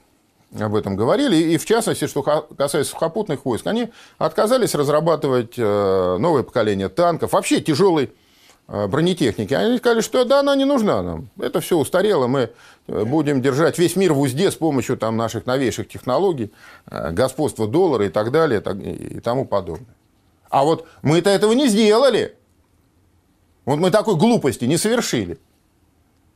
об 0.58 0.74
этом 0.74 0.96
говорили. 0.96 1.36
И 1.36 1.56
в 1.56 1.64
частности, 1.64 2.06
что 2.06 2.22
касается 2.22 2.92
сухопутных 2.92 3.44
войск, 3.44 3.66
они 3.68 3.90
отказались 4.18 4.74
разрабатывать 4.74 5.54
э, 5.56 6.16
новое 6.18 6.42
поколение 6.42 6.88
танков, 6.88 7.32
вообще 7.32 7.60
тяжелой 7.60 8.12
бронетехники. 8.68 9.52
Они 9.52 9.76
сказали, 9.78 10.00
что 10.00 10.24
да, 10.24 10.40
она 10.40 10.54
не 10.56 10.64
нужна 10.64 11.02
нам. 11.02 11.28
Это 11.38 11.60
все 11.60 11.76
устарело. 11.76 12.26
Мы 12.26 12.50
будем 12.86 13.42
держать 13.42 13.76
весь 13.76 13.96
мир 13.96 14.14
в 14.14 14.20
узде 14.20 14.50
с 14.50 14.54
помощью 14.54 14.96
там, 14.96 15.16
наших 15.16 15.46
новейших 15.46 15.88
технологий, 15.88 16.52
господства 16.86 17.66
доллара 17.66 18.06
и 18.06 18.08
так 18.08 18.30
далее 18.30 18.60
и 18.60 19.20
тому 19.20 19.44
подобное. 19.44 19.94
А 20.52 20.64
вот 20.64 20.86
мы-то 21.00 21.30
этого 21.30 21.52
не 21.52 21.66
сделали. 21.66 22.36
Вот 23.64 23.78
мы 23.78 23.90
такой 23.90 24.16
глупости 24.16 24.66
не 24.66 24.76
совершили. 24.76 25.38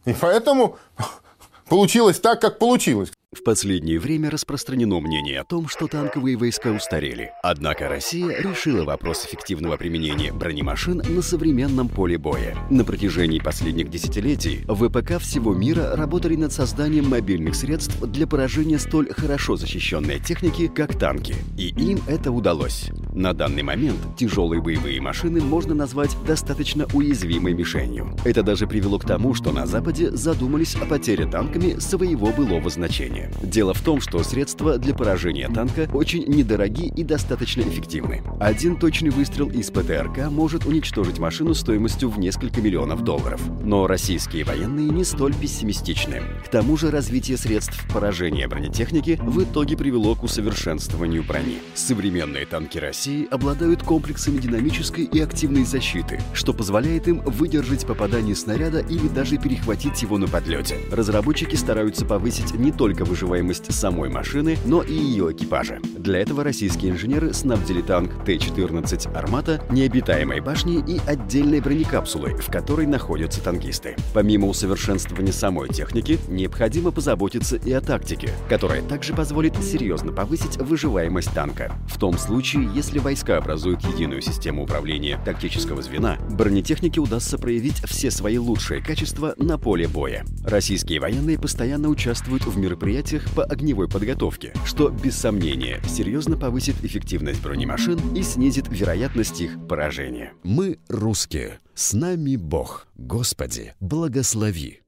И 0.07 0.15
поэтому 0.15 0.79
получилось 1.69 2.19
так, 2.19 2.41
как 2.41 2.59
получилось. 2.59 3.13
В 3.37 3.45
последнее 3.45 4.01
время 4.01 4.31
распространено 4.31 4.99
мнение 4.99 5.41
о 5.41 5.45
том, 5.45 5.69
что 5.69 5.89
танковые 5.89 6.39
войска 6.39 6.73
устарели. 6.73 7.33
Однако 7.43 7.87
Россия 7.87 8.41
решила 8.41 8.85
вопрос 8.85 9.27
эффективного 9.27 9.77
применения 9.77 10.33
бронемашин 10.33 11.03
на 11.07 11.21
современном 11.21 11.91
поле 11.91 12.17
боя. 12.17 12.57
На 12.71 12.83
протяжении 12.83 13.39
последних 13.39 13.91
десятилетий 13.91 14.65
ВПК 14.67 15.21
всего 15.21 15.55
мира 15.55 15.95
работали 15.95 16.35
над 16.35 16.51
созданием 16.51 17.11
мобильных 17.11 17.57
средств 17.57 18.01
для 18.01 18.27
поражения 18.27 18.79
столь 18.79 19.13
хорошо 19.13 19.57
защищенной 19.57 20.19
техники, 20.19 20.67
как 20.67 20.99
танки. 20.99 21.35
И 21.59 21.69
им 21.69 22.01
это 22.07 22.33
удалось. 22.33 22.91
На 23.13 23.35
данный 23.35 23.63
момент 23.63 23.99
тяжелые 24.17 24.63
боевые 24.63 25.01
машины 25.03 25.43
можно 25.43 25.75
назвать 25.75 26.17
достаточно 26.27 26.87
уязвимой 26.95 27.53
мишенью. 27.53 28.17
Это 28.25 28.43
даже 28.43 28.67
привело 28.67 28.99
к 28.99 29.05
тому, 29.05 29.35
что 29.35 29.53
на 29.53 29.67
Западе 29.67 30.11
задумались 30.11 30.75
о 30.77 30.87
потере 30.87 31.27
танками 31.27 31.79
своего 31.79 32.33
былого 32.33 32.71
значения. 32.71 33.26
Дело 33.43 33.75
в 33.75 33.81
том, 33.81 34.01
что 34.01 34.23
средства 34.23 34.79
для 34.79 34.95
поражения 34.95 35.49
танка 35.49 35.89
очень 35.93 36.25
недороги 36.27 36.87
и 36.87 37.05
достаточно 37.05 37.63
эффективны. 37.63 38.23
Один 38.41 38.77
точный 38.77 39.11
выстрел 39.11 39.49
из 39.49 39.71
ПТРК 39.71 40.31
может 40.31 40.67
уничтожить 40.67 41.19
машину 41.19 41.55
стоимостью 41.55 42.09
в 42.09 42.19
несколько 42.19 42.61
миллионов 42.61 43.03
долларов. 43.03 43.41
Но 43.63 43.87
российские 43.87 44.45
военные 44.45 44.89
не 44.89 45.05
столь 45.05 45.35
пессимистичны. 45.35 46.23
К 46.45 46.49
тому 46.49 46.77
же 46.77 46.91
развитие 46.91 47.37
средств 47.37 47.87
поражения 47.93 48.49
бронетехники 48.49 49.19
в 49.23 49.43
итоге 49.43 49.77
привело 49.77 50.15
к 50.15 50.23
усовершенствованию 50.23 51.23
брони. 51.23 51.59
Современные 51.75 52.47
танки 52.47 52.79
России 52.79 53.27
обладают 53.31 53.83
комплексами 53.83 54.39
динамической 54.39 55.05
и 55.05 55.21
активной 55.21 55.65
защиты, 55.65 56.21
что 56.33 56.53
позволяет 56.53 57.09
им 57.09 57.21
выдержать 57.21 57.87
попадание 57.87 58.35
снаряда 58.35 58.81
или 58.81 59.09
даже 59.09 59.37
перехватить 59.37 60.03
его 60.03 60.19
на 60.19 60.29
подлете. 60.29 60.77
Разработчики 60.91 61.57
стараются 61.57 62.05
повысить 62.05 62.55
не 62.55 62.73
только 62.73 63.05
выживаемость 63.17 63.73
самой 63.73 64.11
машины, 64.11 64.59
но 64.67 64.83
и 64.83 64.93
ее 64.93 65.33
экипажа. 65.33 65.81
Для 65.97 66.19
этого 66.19 66.45
российские 66.45 66.93
инженеры 66.93 67.33
снабдили 67.33 67.81
танк 67.81 68.13
Т-14 68.27 69.17
«Армата» 69.17 69.63
необитаемой 69.71 70.41
башней 70.41 70.85
и 70.87 71.01
отдельной 71.07 71.61
бронекапсулой, 71.61 72.35
в 72.35 72.51
которой 72.51 72.87
находятся 72.87 73.41
танкисты. 73.41 73.97
Помимо 74.13 74.49
усовершенствования 74.49 75.33
самой 75.33 75.71
техники, 75.71 76.19
необходимо 76.29 76.91
позаботиться 76.91 77.57
и 77.57 77.73
о 77.73 77.81
тактике, 77.81 78.29
которая 78.51 78.83
также 78.83 79.15
позволит 79.15 79.57
серьезно 79.65 80.13
повысить 80.13 80.59
выживаемость 80.59 81.33
танка. 81.33 81.73
В 81.89 81.99
том 81.99 82.19
случае, 82.19 82.69
если 82.75 82.99
войска 82.99 83.39
образуют 83.39 83.83
единую 83.85 84.21
систему 84.21 84.65
управления 84.65 85.19
тактического 85.25 85.81
звена, 85.81 86.19
бронетехнике 86.29 87.01
удастся 87.01 87.39
проявить 87.39 87.83
все 87.87 88.11
свои 88.11 88.37
лучшие 88.37 88.83
качества 88.83 89.33
на 89.39 89.57
поле 89.57 89.89
боя. 89.89 90.23
Российские 90.45 91.01
военные 91.01 91.39
постоянно 91.39 91.89
участвуют 91.89 92.45
в 92.45 92.59
мероприятиях 92.59 92.96
мероприятиях 92.97 93.35
по 93.35 93.45
огневой 93.45 93.89
подготовке, 93.89 94.53
что, 94.65 94.89
без 94.89 95.17
сомнения, 95.17 95.81
серьезно 95.87 96.37
повысит 96.37 96.77
эффективность 96.83 97.43
бронемашин 97.43 98.15
и 98.15 98.23
снизит 98.23 98.67
вероятность 98.69 99.41
их 99.41 99.59
поражения. 99.69 100.33
Мы 100.43 100.79
русские. 100.89 101.59
С 101.75 101.93
нами 101.93 102.37
Бог. 102.37 102.87
Господи, 102.97 103.75
благослови. 103.81 104.81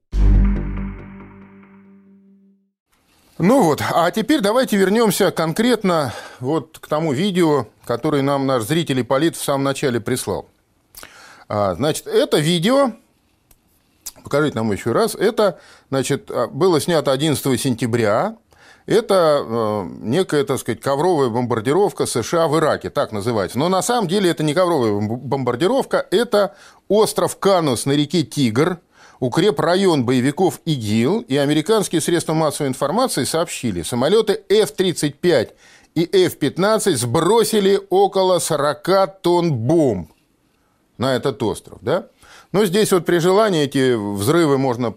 Ну 3.37 3.63
вот, 3.63 3.81
а 3.81 4.11
теперь 4.11 4.41
давайте 4.41 4.75
вернемся 4.75 5.31
конкретно 5.31 6.13
вот 6.39 6.79
к 6.79 6.87
тому 6.87 7.13
видео, 7.13 7.67
которое 7.85 8.21
нам 8.21 8.45
наш 8.47 8.63
зритель 8.63 9.03
Полит 9.03 9.35
в 9.35 9.43
самом 9.43 9.63
начале 9.63 10.01
прислал. 10.01 10.49
А, 11.47 11.75
значит, 11.75 12.07
это 12.07 12.39
видео 12.39 12.91
покажите 14.23 14.55
нам 14.55 14.71
еще 14.71 14.91
раз. 14.91 15.15
Это, 15.15 15.59
значит, 15.89 16.29
а, 16.31 16.47
было 16.47 16.79
снято 16.79 17.11
11 17.11 17.59
сентября. 17.59 18.37
Это 18.85 19.45
э, 19.45 19.89
некая, 20.01 20.43
так 20.43 20.57
сказать, 20.59 20.81
ковровая 20.81 21.29
бомбардировка 21.29 22.07
США 22.07 22.47
в 22.47 22.57
Ираке, 22.57 22.89
так 22.89 23.11
называется. 23.11 23.59
Но 23.59 23.69
на 23.69 23.83
самом 23.83 24.07
деле 24.07 24.31
это 24.31 24.41
не 24.41 24.55
ковровая 24.55 24.99
бомбардировка, 24.99 26.07
это 26.09 26.55
остров 26.87 27.37
Канус 27.37 27.85
на 27.85 27.91
реке 27.91 28.23
Тигр, 28.23 28.79
укрепрайон 29.19 30.05
боевиков 30.05 30.59
ИГИЛ, 30.65 31.19
и 31.27 31.37
американские 31.37 32.01
средства 32.01 32.33
массовой 32.33 32.69
информации 32.69 33.25
сообщили, 33.25 33.83
самолеты 33.83 34.41
F-35 34.49 35.51
и 35.93 36.03
F-15 36.25 36.95
сбросили 36.95 37.79
около 37.89 38.39
40 38.39 39.21
тонн 39.21 39.53
бомб 39.53 40.11
на 40.97 41.15
этот 41.15 41.41
остров, 41.43 41.79
да? 41.81 42.07
Но 42.51 42.65
здесь 42.65 42.91
вот 42.91 43.05
при 43.05 43.19
желании 43.19 43.61
эти 43.63 43.93
взрывы 43.93 44.57
можно 44.57 44.95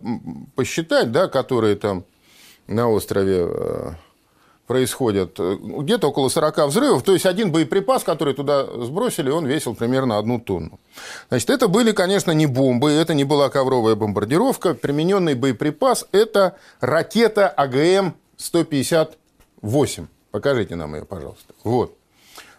посчитать, 0.54 1.12
да, 1.12 1.28
которые 1.28 1.76
там 1.76 2.04
на 2.66 2.88
острове 2.88 3.46
э, 3.48 3.90
происходят. 4.66 5.38
Где-то 5.38 6.08
около 6.08 6.30
40 6.30 6.68
взрывов. 6.68 7.02
То 7.02 7.12
есть, 7.12 7.26
один 7.26 7.52
боеприпас, 7.52 8.04
который 8.04 8.32
туда 8.32 8.64
сбросили, 8.64 9.28
он 9.28 9.44
весил 9.44 9.74
примерно 9.74 10.16
одну 10.16 10.40
тонну. 10.40 10.80
Значит, 11.28 11.50
это 11.50 11.68
были, 11.68 11.92
конечно, 11.92 12.32
не 12.32 12.46
бомбы, 12.46 12.90
это 12.90 13.12
не 13.12 13.24
была 13.24 13.50
ковровая 13.50 13.96
бомбардировка. 13.96 14.72
Примененный 14.72 15.34
боеприпас– 15.34 16.06
это 16.12 16.56
ракета 16.80 17.52
АГМ-158. 17.58 20.06
Покажите 20.30 20.74
нам 20.76 20.94
ее, 20.94 21.04
пожалуйста. 21.04 21.52
Вот. 21.64 21.94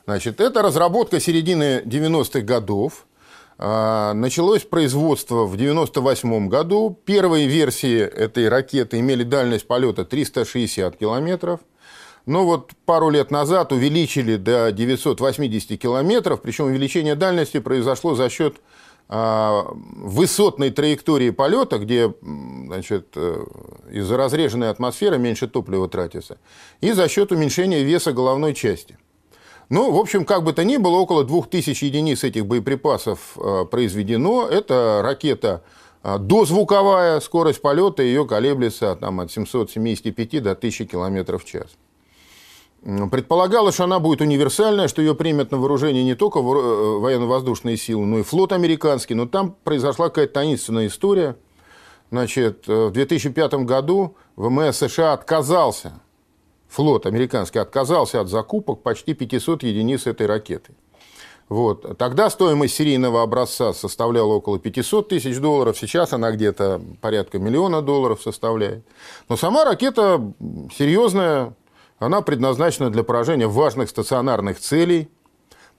Значит, 0.05 0.39
это 0.39 0.61
разработка 0.61 1.19
середины 1.19 1.81
90-х 1.83 2.41
годов. 2.41 3.07
А, 3.57 4.13
началось 4.13 4.63
производство 4.63 5.45
в 5.45 5.53
1998 5.53 6.47
году. 6.47 6.97
Первые 7.05 7.47
версии 7.47 7.99
этой 7.99 8.49
ракеты 8.49 8.99
имели 8.99 9.23
дальность 9.23 9.67
полета 9.67 10.05
360 10.05 10.97
километров. 10.97 11.59
Но 12.25 12.45
вот 12.45 12.71
пару 12.85 13.09
лет 13.09 13.31
назад 13.31 13.73
увеличили 13.73 14.37
до 14.37 14.71
980 14.71 15.79
километров, 15.79 16.41
причем 16.41 16.65
увеличение 16.65 17.15
дальности 17.15 17.59
произошло 17.59 18.15
за 18.15 18.29
счет 18.29 18.55
а, 19.09 19.67
высотной 19.73 20.71
траектории 20.71 21.29
полета, 21.29 21.77
где 21.79 22.13
значит, 22.21 23.09
э, 23.15 23.45
из-за 23.91 24.15
разреженной 24.15 24.69
атмосферы 24.69 25.17
меньше 25.19 25.47
топлива 25.47 25.89
тратится, 25.89 26.37
и 26.79 26.93
за 26.93 27.09
счет 27.09 27.33
уменьшения 27.33 27.83
веса 27.83 28.13
головной 28.13 28.53
части. 28.53 28.97
Ну, 29.69 29.91
в 29.91 29.97
общем, 29.97 30.25
как 30.25 30.43
бы 30.43 30.53
то 30.53 30.63
ни 30.63 30.77
было, 30.77 30.97
около 30.97 31.23
2000 31.23 31.83
единиц 31.85 32.23
этих 32.23 32.45
боеприпасов 32.45 33.37
э, 33.37 33.65
произведено. 33.69 34.47
Это 34.47 35.01
ракета 35.03 35.63
э, 36.03 36.17
дозвуковая, 36.19 37.19
скорость 37.21 37.61
полета 37.61 38.03
ее 38.03 38.25
колеблется 38.25 38.95
там, 38.95 39.19
от 39.19 39.31
775 39.31 40.43
до 40.43 40.51
1000 40.51 40.85
км 40.85 41.37
в 41.37 41.45
час. 41.45 41.67
Предполагалось, 43.11 43.75
что 43.75 43.85
она 43.85 43.99
будет 43.99 44.19
универсальная, 44.19 44.89
что 44.89 45.01
ее 45.01 45.15
примет 45.15 45.51
на 45.51 45.57
вооружение 45.57 46.03
не 46.03 46.15
только 46.15 46.39
э, 46.39 46.41
военно-воздушные 46.41 47.77
силы, 47.77 48.05
но 48.05 48.19
и 48.19 48.23
флот 48.23 48.51
американский. 48.51 49.15
Но 49.15 49.25
там 49.25 49.55
произошла 49.63 50.09
какая-то 50.09 50.33
таинственная 50.33 50.87
история. 50.87 51.37
Значит, 52.11 52.67
в 52.67 52.91
2005 52.91 53.53
году 53.65 54.15
ВМС 54.35 54.77
США 54.77 55.13
отказался 55.13 56.02
флот 56.73 57.05
американский 57.05 57.59
отказался 57.59 58.19
от 58.19 58.29
закупок 58.29 58.81
почти 58.81 59.13
500 59.13 59.63
единиц 59.63 60.07
этой 60.07 60.25
ракеты. 60.25 60.73
Вот. 61.47 61.97
Тогда 61.99 62.29
стоимость 62.31 62.73
серийного 62.73 63.21
образца 63.21 63.73
составляла 63.73 64.33
около 64.33 64.57
500 64.57 65.09
тысяч 65.09 65.37
долларов, 65.37 65.77
сейчас 65.77 66.13
она 66.13 66.31
где-то 66.31 66.81
порядка 66.99 67.37
миллиона 67.37 67.81
долларов 67.83 68.21
составляет. 68.23 68.83
Но 69.29 69.37
сама 69.37 69.65
ракета 69.65 70.33
серьезная, 70.75 71.53
она 71.99 72.21
предназначена 72.21 72.89
для 72.89 73.03
поражения 73.03 73.47
важных 73.47 73.89
стационарных 73.89 74.59
целей. 74.59 75.09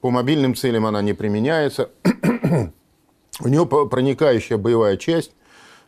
По 0.00 0.11
мобильным 0.11 0.54
целям 0.54 0.87
она 0.87 1.02
не 1.02 1.12
применяется. 1.14 1.90
У 3.40 3.48
нее 3.48 3.66
проникающая 3.66 4.59
боевая 4.59 4.96
часть 4.96 5.33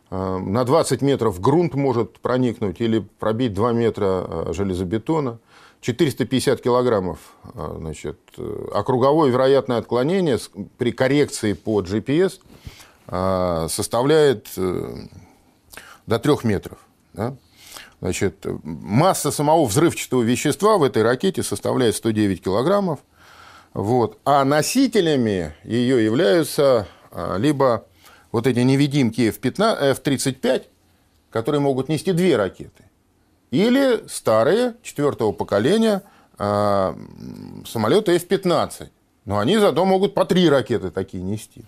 на 0.09 0.63
20 0.63 1.01
метров 1.01 1.41
грунт 1.41 1.73
может 1.73 2.19
проникнуть 2.19 2.79
или 2.79 2.99
пробить 3.19 3.53
2 3.53 3.73
метра 3.73 4.25
э, 4.27 4.53
железобетона. 4.53 5.39
450 5.81 6.61
килограммов 6.61 7.19
э, 7.53 7.75
значит, 7.77 8.17
а 8.37 8.83
круговое 8.83 9.29
вероятное 9.29 9.77
отклонение 9.77 10.39
при 10.77 10.91
коррекции 10.91 11.53
по 11.53 11.81
GPS 11.81 12.39
составляет 13.69 14.47
до 16.07 16.19
3 16.19 16.33
метров. 16.43 16.77
Да? 17.13 17.35
Значит, 18.01 18.45
масса 18.63 19.31
самого 19.31 19.65
взрывчатого 19.65 20.23
вещества 20.23 20.77
в 20.77 20.83
этой 20.83 21.03
ракете 21.03 21.41
составляет 21.41 21.95
109 21.95 22.43
килограммов. 22.43 22.99
Вот. 23.73 24.17
А 24.25 24.43
носителями 24.43 25.53
ее 25.63 26.03
являются 26.03 26.87
либо 27.37 27.86
вот 28.31 28.47
эти 28.47 28.59
невидимки 28.59 29.29
F-15, 29.29 29.91
F-35, 29.91 30.63
которые 31.29 31.61
могут 31.61 31.89
нести 31.89 32.11
две 32.11 32.35
ракеты. 32.35 32.83
Или 33.51 34.03
старые, 34.07 34.75
четвертого 34.83 35.31
поколения, 35.31 36.01
э, 36.37 36.95
самолеты 37.65 38.15
F-15. 38.15 38.89
Но 39.25 39.39
они 39.39 39.57
зато 39.57 39.83
могут 39.85 40.13
по 40.13 40.25
три 40.25 40.49
ракеты 40.49 40.89
такие 40.89 41.23
нести. 41.23 41.63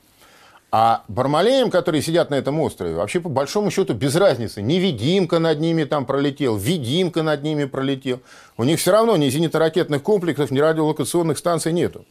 А 0.71 1.03
Бармалеям, 1.07 1.71
которые 1.71 2.01
сидят 2.01 2.29
на 2.29 2.35
этом 2.35 2.59
острове, 2.59 2.93
вообще 2.93 3.19
по 3.19 3.29
большому 3.29 3.71
счету 3.71 3.95
без 3.95 4.15
разницы. 4.15 4.61
Невидимка 4.61 5.39
над 5.39 5.59
ними 5.59 5.83
там 5.83 6.05
пролетел, 6.05 6.57
видимка 6.57 7.23
над 7.23 7.41
ними 7.41 7.65
пролетел. 7.65 8.19
У 8.55 8.63
них 8.63 8.79
все 8.79 8.91
равно 8.91 9.17
ни 9.17 9.27
зенитно-ракетных 9.29 9.99
комплексов, 10.01 10.51
ни 10.51 10.59
радиолокационных 10.59 11.39
станций 11.39 11.73
нету. 11.73 12.05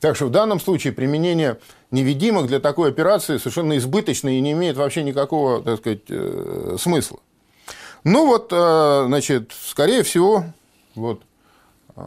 Так 0.00 0.16
что 0.16 0.26
в 0.26 0.30
данном 0.30 0.60
случае 0.60 0.94
применение 0.94 1.58
невидимых 1.90 2.46
для 2.46 2.58
такой 2.58 2.88
операции 2.88 3.36
совершенно 3.36 3.76
избыточно 3.76 4.30
и 4.30 4.40
не 4.40 4.52
имеет 4.52 4.76
вообще 4.76 5.02
никакого, 5.02 5.62
так 5.62 5.78
сказать, 5.78 6.02
э, 6.08 6.76
смысла. 6.78 7.18
Ну 8.02 8.26
вот, 8.26 8.50
э, 8.50 9.04
значит, 9.06 9.52
скорее 9.52 10.02
всего, 10.02 10.44
вот 10.94 11.22
э, 11.96 12.02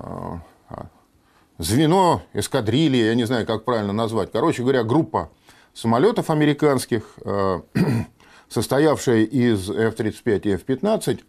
звено 1.60 2.24
эскадрильи, 2.34 2.98
я 2.98 3.14
не 3.14 3.26
знаю, 3.26 3.46
как 3.46 3.64
правильно 3.64 3.94
назвать, 3.94 4.32
короче 4.32 4.64
говоря, 4.64 4.84
группа 4.84 5.30
самолетов 5.76 6.32
американских, 6.32 7.20
состоявшая 8.50 9.24
из 9.24 9.70
F-35 9.70 10.42
и 10.46 10.52
F-15, 10.54 11.20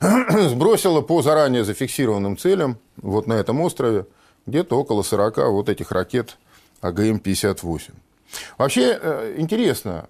сбросила 0.50 1.00
по 1.00 1.22
заранее 1.22 1.64
зафиксированным 1.64 2.36
целям 2.36 2.78
вот 2.98 3.26
на 3.26 3.32
этом 3.32 3.62
острове 3.62 4.04
где-то 4.46 4.78
около 4.78 5.02
40 5.02 5.36
вот 5.50 5.68
этих 5.68 5.90
ракет 5.92 6.36
АГМ-58. 6.82 7.92
Вообще 8.58 8.98
э, 9.00 9.34
интересно, 9.38 10.06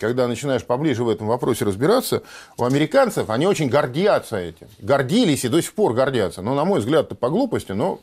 когда 0.00 0.28
начинаешь 0.28 0.64
поближе 0.64 1.04
в 1.04 1.08
этом 1.08 1.26
вопросе 1.26 1.64
разбираться, 1.64 2.22
у 2.56 2.64
американцев 2.64 3.30
они 3.30 3.46
очень 3.46 3.68
гордятся 3.68 4.36
этим. 4.36 4.68
Гордились 4.78 5.44
и 5.44 5.48
до 5.48 5.60
сих 5.60 5.72
пор 5.72 5.94
гордятся. 5.94 6.42
Но, 6.42 6.54
на 6.54 6.64
мой 6.64 6.80
взгляд, 6.80 7.06
это 7.06 7.14
по 7.14 7.30
глупости, 7.30 7.72
но, 7.72 8.00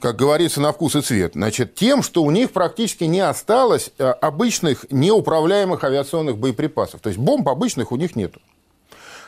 как 0.00 0.16
говорится, 0.16 0.60
на 0.60 0.72
вкус 0.72 0.96
и 0.96 1.02
цвет. 1.02 1.32
Значит, 1.34 1.74
тем, 1.74 2.02
что 2.02 2.22
у 2.22 2.30
них 2.30 2.52
практически 2.52 3.04
не 3.04 3.20
осталось 3.20 3.92
э, 3.98 4.04
обычных 4.04 4.86
неуправляемых 4.90 5.82
авиационных 5.84 6.38
боеприпасов. 6.38 7.00
То 7.00 7.08
есть 7.08 7.18
бомб 7.18 7.48
обычных 7.48 7.92
у 7.92 7.96
них 7.96 8.16
нету. 8.16 8.40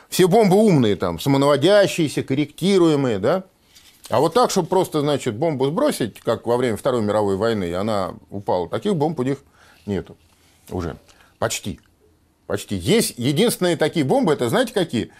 Все 0.08 0.28
бомбы 0.28 0.56
умные, 0.56 0.96
там, 0.96 1.18
самонаводящиеся, 1.18 2.22
корректируемые, 2.22 3.18
да, 3.18 3.44
а 4.12 4.20
вот 4.20 4.34
так, 4.34 4.50
чтобы 4.50 4.68
просто, 4.68 5.00
значит, 5.00 5.36
бомбу 5.36 5.64
сбросить, 5.68 6.20
как 6.20 6.46
во 6.46 6.58
время 6.58 6.76
Второй 6.76 7.00
мировой 7.00 7.38
войны, 7.38 7.64
и 7.64 7.72
она 7.72 8.12
упала, 8.28 8.68
таких 8.68 8.94
бомб 8.94 9.18
у 9.18 9.22
них 9.22 9.38
нету 9.86 10.18
уже. 10.68 10.96
Почти. 11.38 11.80
Почти. 12.46 12.76
Есть 12.76 13.14
единственные 13.16 13.78
такие 13.78 14.04
бомбы, 14.04 14.34
это 14.34 14.50
знаете 14.50 14.74
какие? 14.74 15.10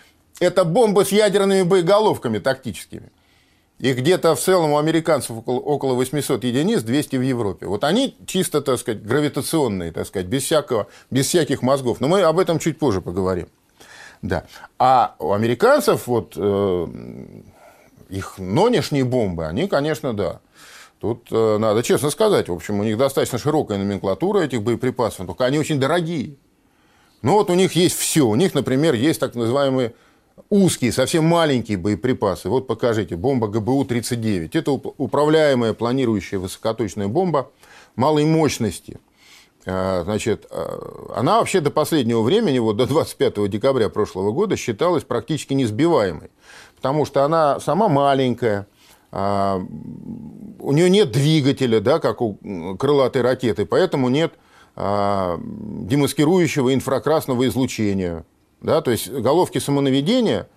Это 0.41 0.65
бомбы 0.65 1.07
с 1.07 1.09
ядерными 1.09 1.63
боеголовками 1.63 2.39
тактическими. 2.39 3.11
Их 3.79 3.97
где-то 3.97 4.35
в 4.35 4.41
целом 4.41 4.73
у 4.73 4.77
американцев 4.77 5.39
около, 5.39 5.59
около 5.59 5.95
800 5.95 6.45
единиц, 6.45 6.83
200 6.83 7.17
в 7.17 7.23
Европе. 7.23 7.67
Вот 7.69 7.85
они 7.85 8.15
чисто, 8.27 8.61
так 8.61 8.79
сказать, 8.79 9.03
гравитационные, 9.03 9.93
так 9.93 10.07
сказать, 10.07 10.27
без, 10.27 10.43
всякого, 10.43 10.89
без 11.11 11.29
всяких 11.29 11.63
мозгов. 11.63 11.99
Но 12.03 12.09
мы 12.09 12.21
об 12.21 12.39
этом 12.39 12.59
чуть 12.59 12.79
позже 12.79 13.01
поговорим. 13.01 13.49
Да. 14.21 14.45
А 14.79 15.17
у 15.19 15.33
американцев 15.33 16.07
вот 16.07 16.35
э, 16.37 16.87
их 18.13 18.39
нынешние 18.39 19.05
бомбы, 19.05 19.47
они, 19.47 19.67
конечно, 19.67 20.13
да. 20.13 20.41
Тут 21.01 21.29
э, 21.33 21.59
надо 21.59 21.83
честно 21.83 22.11
сказать, 22.11 22.49
в 22.49 22.53
общем, 22.53 22.79
у 22.79 22.85
них 22.85 22.97
достаточно 22.97 23.39
широкая 23.39 23.79
номенклатура 23.79 24.41
этих 24.41 24.63
боеприпасов, 24.63 25.27
только 25.27 25.47
они 25.47 25.59
очень 25.59 25.81
дорогие. 25.81 26.37
Ну 27.23 27.33
вот 27.33 27.51
у 27.51 27.55
них 27.55 27.73
есть 27.73 27.97
все. 27.97 28.27
У 28.27 28.35
них, 28.35 28.55
например, 28.55 28.95
есть 28.95 29.19
так 29.19 29.35
называемые 29.35 29.95
узкие, 30.51 30.93
совсем 30.93 31.25
маленькие 31.25 31.79
боеприпасы. 31.79 32.49
Вот 32.49 32.67
покажите, 32.67 33.17
бомба 33.17 33.49
ГБУ-39. 33.49 34.51
Это 34.53 34.73
управляемая 34.73 35.73
планирующая 35.73 36.39
высокоточная 36.39 37.09
бомба 37.09 37.51
малой 37.97 38.25
мощности. 38.25 38.99
а, 39.65 40.03
значит, 40.05 40.47
а, 40.51 41.15
она 41.17 41.39
вообще 41.39 41.61
до 41.61 41.71
последнего 41.71 42.23
времени, 42.23 42.59
вот 42.59 42.77
до 42.77 42.87
25 42.87 43.49
декабря 43.49 43.89
прошлого 43.89 44.33
года, 44.33 44.57
считалась 44.57 45.05
практически 45.05 45.55
несбиваемой. 45.55 46.31
Потому 46.83 47.05
что 47.05 47.25
она 47.25 47.61
сама 47.61 47.89
маленькая, 47.89 48.67
а, 49.13 49.63
у 50.59 50.73
нее 50.73 50.91
нет 50.91 51.13
двигателя, 51.13 51.81
да, 51.81 52.01
как 52.01 52.21
у 52.21 52.37
крылатой 52.77 53.23
ракеты, 53.23 53.67
поэтому 53.67 54.09
нет 54.09 54.35
демаскирующего 54.75 56.75
инфракрасного 56.75 57.47
излучения. 57.47 58.25
Да, 58.63 58.81
то 58.81 58.91
есть 58.91 59.11
головки 59.11 59.59
самонаведения 59.59 60.49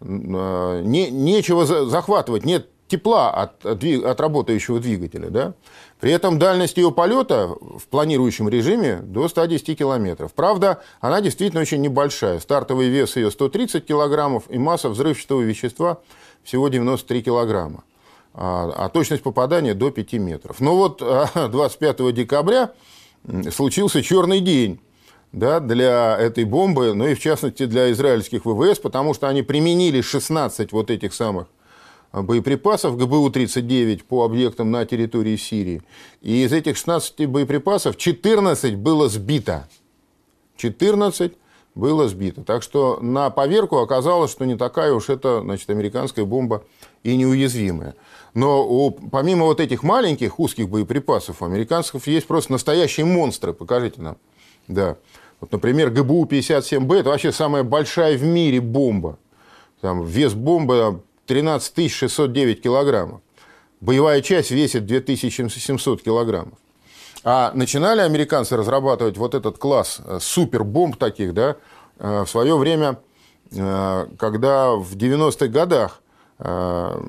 не, 0.00 1.10
нечего 1.10 1.64
захватывать, 1.64 2.44
нет 2.44 2.68
тепла 2.92 3.30
от, 3.30 3.64
от 3.64 4.20
работающего 4.20 4.78
двигателя. 4.78 5.30
Да? 5.30 5.54
При 5.98 6.12
этом 6.12 6.38
дальность 6.38 6.76
ее 6.76 6.92
полета 6.92 7.48
в 7.48 7.86
планирующем 7.88 8.50
режиме 8.50 8.96
до 9.02 9.28
110 9.28 9.78
километров. 9.78 10.32
Правда, 10.34 10.82
она 11.00 11.22
действительно 11.22 11.62
очень 11.62 11.80
небольшая. 11.80 12.38
Стартовый 12.38 12.88
вес 12.88 13.16
ее 13.16 13.30
130 13.30 13.86
килограммов 13.86 14.44
и 14.50 14.58
масса 14.58 14.90
взрывчатого 14.90 15.40
вещества 15.40 16.00
всего 16.44 16.68
93 16.68 17.22
килограмма. 17.22 17.82
А, 18.34 18.70
а 18.76 18.88
точность 18.90 19.22
попадания 19.22 19.72
до 19.72 19.90
5 19.90 20.12
метров. 20.14 20.60
Но 20.60 20.76
вот 20.76 20.98
25 20.98 22.00
а, 22.00 22.12
декабря 22.12 22.72
случился 23.50 24.02
черный 24.02 24.40
день 24.40 24.80
да, 25.32 25.60
для 25.60 26.18
этой 26.18 26.44
бомбы, 26.44 26.92
ну 26.92 27.06
и 27.06 27.14
в 27.14 27.20
частности 27.20 27.64
для 27.64 27.90
израильских 27.92 28.44
ВВС, 28.44 28.78
потому 28.78 29.14
что 29.14 29.28
они 29.28 29.40
применили 29.42 30.02
16 30.02 30.72
вот 30.72 30.90
этих 30.90 31.14
самых 31.14 31.46
боеприпасов 32.12 32.98
ГБУ-39 32.98 34.04
по 34.04 34.24
объектам 34.24 34.70
на 34.70 34.84
территории 34.84 35.36
Сирии. 35.36 35.82
И 36.20 36.44
из 36.44 36.52
этих 36.52 36.76
16 36.76 37.26
боеприпасов 37.26 37.96
14 37.96 38.76
было 38.76 39.08
сбито. 39.08 39.68
14 40.56 41.32
было 41.74 42.08
сбито. 42.08 42.42
Так 42.42 42.62
что 42.62 42.98
на 43.00 43.30
поверку 43.30 43.78
оказалось, 43.78 44.30
что 44.30 44.44
не 44.44 44.56
такая 44.56 44.92
уж 44.92 45.08
это 45.08 45.40
значит, 45.40 45.70
американская 45.70 46.24
бомба 46.24 46.64
и 47.02 47.16
неуязвимая. 47.16 47.94
Но 48.34 48.66
у, 48.66 48.90
помимо 48.90 49.46
вот 49.46 49.60
этих 49.60 49.82
маленьких 49.82 50.38
узких 50.38 50.68
боеприпасов, 50.68 51.40
у 51.40 51.46
американцев 51.46 52.06
есть 52.06 52.26
просто 52.26 52.52
настоящие 52.52 53.06
монстры. 53.06 53.54
Покажите 53.54 54.02
нам. 54.02 54.16
Да. 54.68 54.96
Вот, 55.40 55.50
например, 55.50 55.90
ГБУ-57Б– 55.90 56.96
это 57.00 57.10
вообще 57.10 57.32
самая 57.32 57.62
большая 57.62 58.16
в 58.16 58.22
мире 58.22 58.60
бомба. 58.60 59.18
Там 59.80 60.04
вес 60.04 60.34
бомбы 60.34 61.02
13 61.26 61.90
609 61.90 62.62
килограммов. 62.62 63.20
Боевая 63.80 64.22
часть 64.22 64.50
весит 64.50 64.86
2700 64.86 66.02
килограммов. 66.02 66.58
А 67.24 67.52
начинали 67.54 68.00
американцы 68.00 68.56
разрабатывать 68.56 69.16
вот 69.16 69.34
этот 69.34 69.58
класс 69.58 70.00
э, 70.04 70.18
супербомб 70.20 70.96
таких, 70.96 71.34
да, 71.34 71.56
э, 71.98 72.24
в 72.24 72.28
свое 72.28 72.56
время, 72.56 72.98
э, 73.52 74.06
когда 74.18 74.72
в 74.72 74.96
90-х 74.96 75.48
годах 75.48 75.98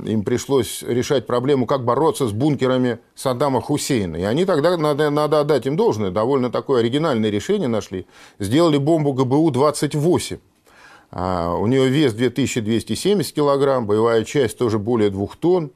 им 0.05 0.23
пришлось 0.23 0.83
решать 0.83 1.25
проблему, 1.25 1.65
как 1.65 1.83
бороться 1.83 2.27
с 2.27 2.31
бункерами 2.31 2.99
Саддама 3.15 3.61
Хусейна. 3.61 4.17
И 4.17 4.21
они 4.21 4.45
тогда, 4.45 4.77
надо, 4.77 5.09
надо 5.09 5.39
отдать 5.39 5.65
им 5.65 5.75
должное, 5.75 6.11
довольно 6.11 6.51
такое 6.51 6.81
оригинальное 6.81 7.31
решение 7.31 7.67
нашли. 7.67 8.05
Сделали 8.37 8.77
бомбу 8.77 9.11
ГБУ-28. 9.13 10.39
А, 11.15 11.53
у 11.53 11.67
нее 11.67 11.89
вес 11.89 12.13
2270 12.13 13.35
килограмм, 13.35 13.85
боевая 13.85 14.23
часть 14.23 14.57
тоже 14.57 14.79
более 14.79 15.11
двух 15.11 15.35
тонн. 15.35 15.71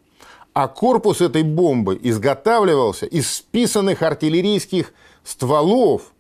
А 0.54 0.68
корпус 0.68 1.22
этой 1.22 1.44
бомбы 1.44 2.00
изготавливался 2.02 3.06
из 3.06 3.32
списанных 3.32 4.02
артиллерийских 4.02 4.94
стволов 5.24 6.14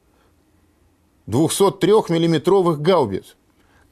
203-миллиметровых 1.27 2.77
гаубиц. 2.77 3.35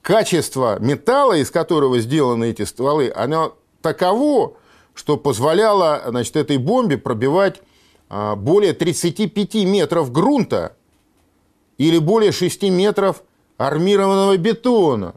Качество 0.03 0.77
металла, 0.79 1.33
из 1.33 1.49
которого 1.49 1.97
сделаны 1.97 2.51
эти 2.51 2.61
стволы, 2.61 3.11
оно 3.13 3.57
таково, 3.81 4.53
что 4.93 5.17
позволяло 5.17 6.03
значит, 6.05 6.35
этой 6.35 6.57
бомбе 6.57 6.99
пробивать 6.99 7.63
а, 8.09 8.35
более 8.35 8.73
35 8.73 9.55
метров 9.65 10.11
грунта 10.11 10.75
или 11.79 11.97
более 11.97 12.31
6 12.31 12.61
метров 12.69 13.23
армированного 13.57 14.37
бетона. 14.37 15.15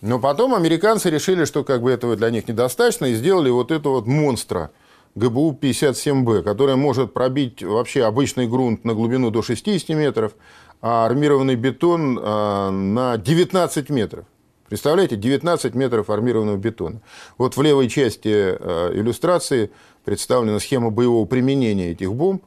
Но 0.00 0.18
потом 0.18 0.54
американцы 0.54 1.10
решили, 1.10 1.44
что 1.44 1.62
как 1.62 1.82
бы 1.82 1.90
этого 1.90 2.16
для 2.16 2.30
них 2.30 2.48
недостаточно, 2.48 3.06
и 3.06 3.14
сделали 3.14 3.50
вот 3.50 3.70
это 3.70 3.88
вот 3.88 4.06
монстра 4.06 4.70
ГБУ-57Б, 5.14 6.42
которая 6.42 6.76
может 6.76 7.12
пробить 7.12 7.62
вообще 7.62 8.04
обычный 8.04 8.48
грунт 8.48 8.84
на 8.84 8.94
глубину 8.94 9.30
до 9.30 9.42
60 9.42 9.90
метров, 9.90 10.32
а 10.80 11.06
армированный 11.06 11.54
бетон 11.54 12.18
а, 12.20 12.70
на 12.70 13.16
19 13.16 13.90
метров. 13.90 14.24
Представляете, 14.68 15.16
19 15.16 15.74
метров 15.74 16.10
армированного 16.10 16.56
бетона. 16.56 17.00
Вот 17.38 17.56
в 17.56 17.62
левой 17.62 17.88
части 17.88 18.28
а, 18.32 18.90
иллюстрации 18.92 19.70
представлена 20.04 20.58
схема 20.58 20.90
боевого 20.90 21.26
применения 21.26 21.92
этих 21.92 22.12
бомб 22.12 22.42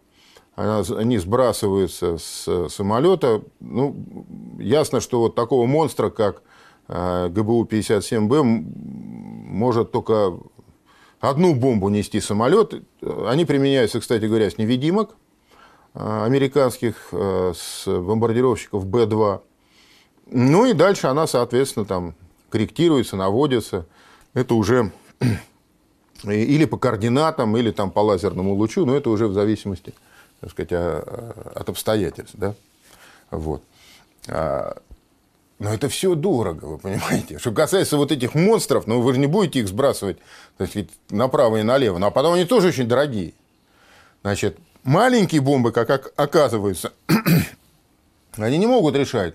они 0.56 1.18
сбрасываются 1.18 2.18
с 2.18 2.70
самолета. 2.70 3.42
Ну, 3.60 3.96
ясно, 4.58 5.02
что 5.02 5.20
вот 5.20 5.36
такого 5.36 5.66
монстра, 5.66 6.10
как 6.10 6.44
э, 6.88 7.28
ГБУ-57Б, 7.30 8.44
может 8.44 9.92
только 9.92 10.40
одну 11.20 11.56
бомбу 11.56 11.90
нести 11.90 12.22
самолет. 12.22 12.74
Они 13.02 13.44
применяются, 13.46 14.00
кстати 14.00 14.26
говоря, 14.26 14.50
с 14.50 14.58
невидимок 14.58 15.16
э, 15.94 16.24
американских, 16.26 17.10
э, 17.12 17.54
с 17.56 17.86
бомбардировщиков 17.86 18.86
Б-2. 18.86 19.42
Ну 20.32 20.66
и 20.66 20.74
дальше 20.74 21.08
она, 21.08 21.28
соответственно, 21.28 21.86
там 21.86 22.16
корректируется, 22.50 23.18
наводится. 23.18 23.88
Это 24.34 24.56
уже 24.56 24.94
или 26.24 26.64
по 26.64 26.78
координатам, 26.78 27.58
или 27.58 27.72
там 27.72 27.92
по 27.92 28.00
лазерному 28.00 28.54
лучу, 28.54 28.86
но 28.86 28.96
это 28.96 29.10
уже 29.10 29.28
в 29.28 29.34
зависимости 29.34 29.94
так 30.46 30.52
сказать, 30.52 30.72
от 30.72 31.70
обстоятельств. 31.70 32.36
Да? 32.38 32.54
Вот. 33.32 33.64
А, 34.28 34.78
но 35.58 35.74
это 35.74 35.90
все 35.90 36.14
дорого, 36.14 36.66
вы 36.66 36.78
понимаете. 36.78 37.40
Что 37.40 37.52
касается 37.52 37.98
вот 37.98 38.12
этих 38.12 38.36
монстров, 38.36 38.86
ну 38.86 39.02
вы 39.02 39.16
же 39.16 39.20
не 39.20 39.26
будете 39.26 39.62
их 39.62 39.68
сбрасывать 39.68 40.18
так 40.58 40.70
сказать, 40.70 40.90
направо 41.10 41.58
и 41.58 41.64
налево. 41.64 41.98
Ну 41.98 42.06
а 42.06 42.12
потом 42.12 42.36
они 42.36 42.46
тоже 42.46 42.68
очень 42.68 42.88
дорогие. 42.88 43.34
Значит, 44.22 44.60
маленькие 44.84 45.42
бомбы, 45.42 45.72
как 45.72 46.14
оказывается, 46.16 46.94
они 48.36 48.60
не 48.60 48.68
могут 48.68 48.96
решать 48.96 49.34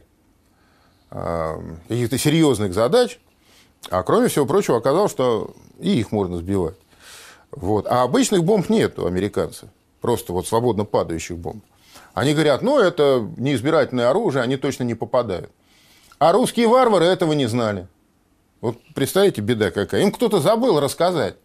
а, 1.10 1.60
каких-то 1.88 2.18
серьезных 2.18 2.72
задач. 2.72 3.18
А 3.90 4.04
кроме 4.04 4.28
всего 4.28 4.46
прочего, 4.46 4.76
оказалось, 4.76 5.10
что 5.10 5.56
и 5.80 5.98
их 5.98 6.12
можно 6.12 6.36
сбивать. 6.36 6.76
Вот. 7.50 7.88
А 7.88 8.04
обычных 8.04 8.44
бомб 8.44 8.68
нет 8.68 8.96
у 9.00 9.06
американцев 9.06 9.68
просто 10.00 10.32
вот 10.32 10.46
свободно 10.46 10.84
падающих 10.84 11.38
бомб. 11.38 11.64
Они 12.14 12.32
говорят, 12.32 12.62
ну, 12.62 12.78
это 12.78 13.28
неизбирательное 13.36 14.10
оружие, 14.10 14.42
они 14.42 14.56
точно 14.56 14.84
не 14.84 14.94
попадают. 14.94 15.50
А 16.18 16.32
русские 16.32 16.68
варвары 16.68 17.06
этого 17.06 17.32
не 17.32 17.46
знали. 17.46 17.86
Вот 18.60 18.78
представляете, 18.94 19.40
беда 19.40 19.70
какая. 19.70 20.02
Им 20.02 20.12
кто-то 20.12 20.40
забыл 20.40 20.80
рассказать, 20.80 21.36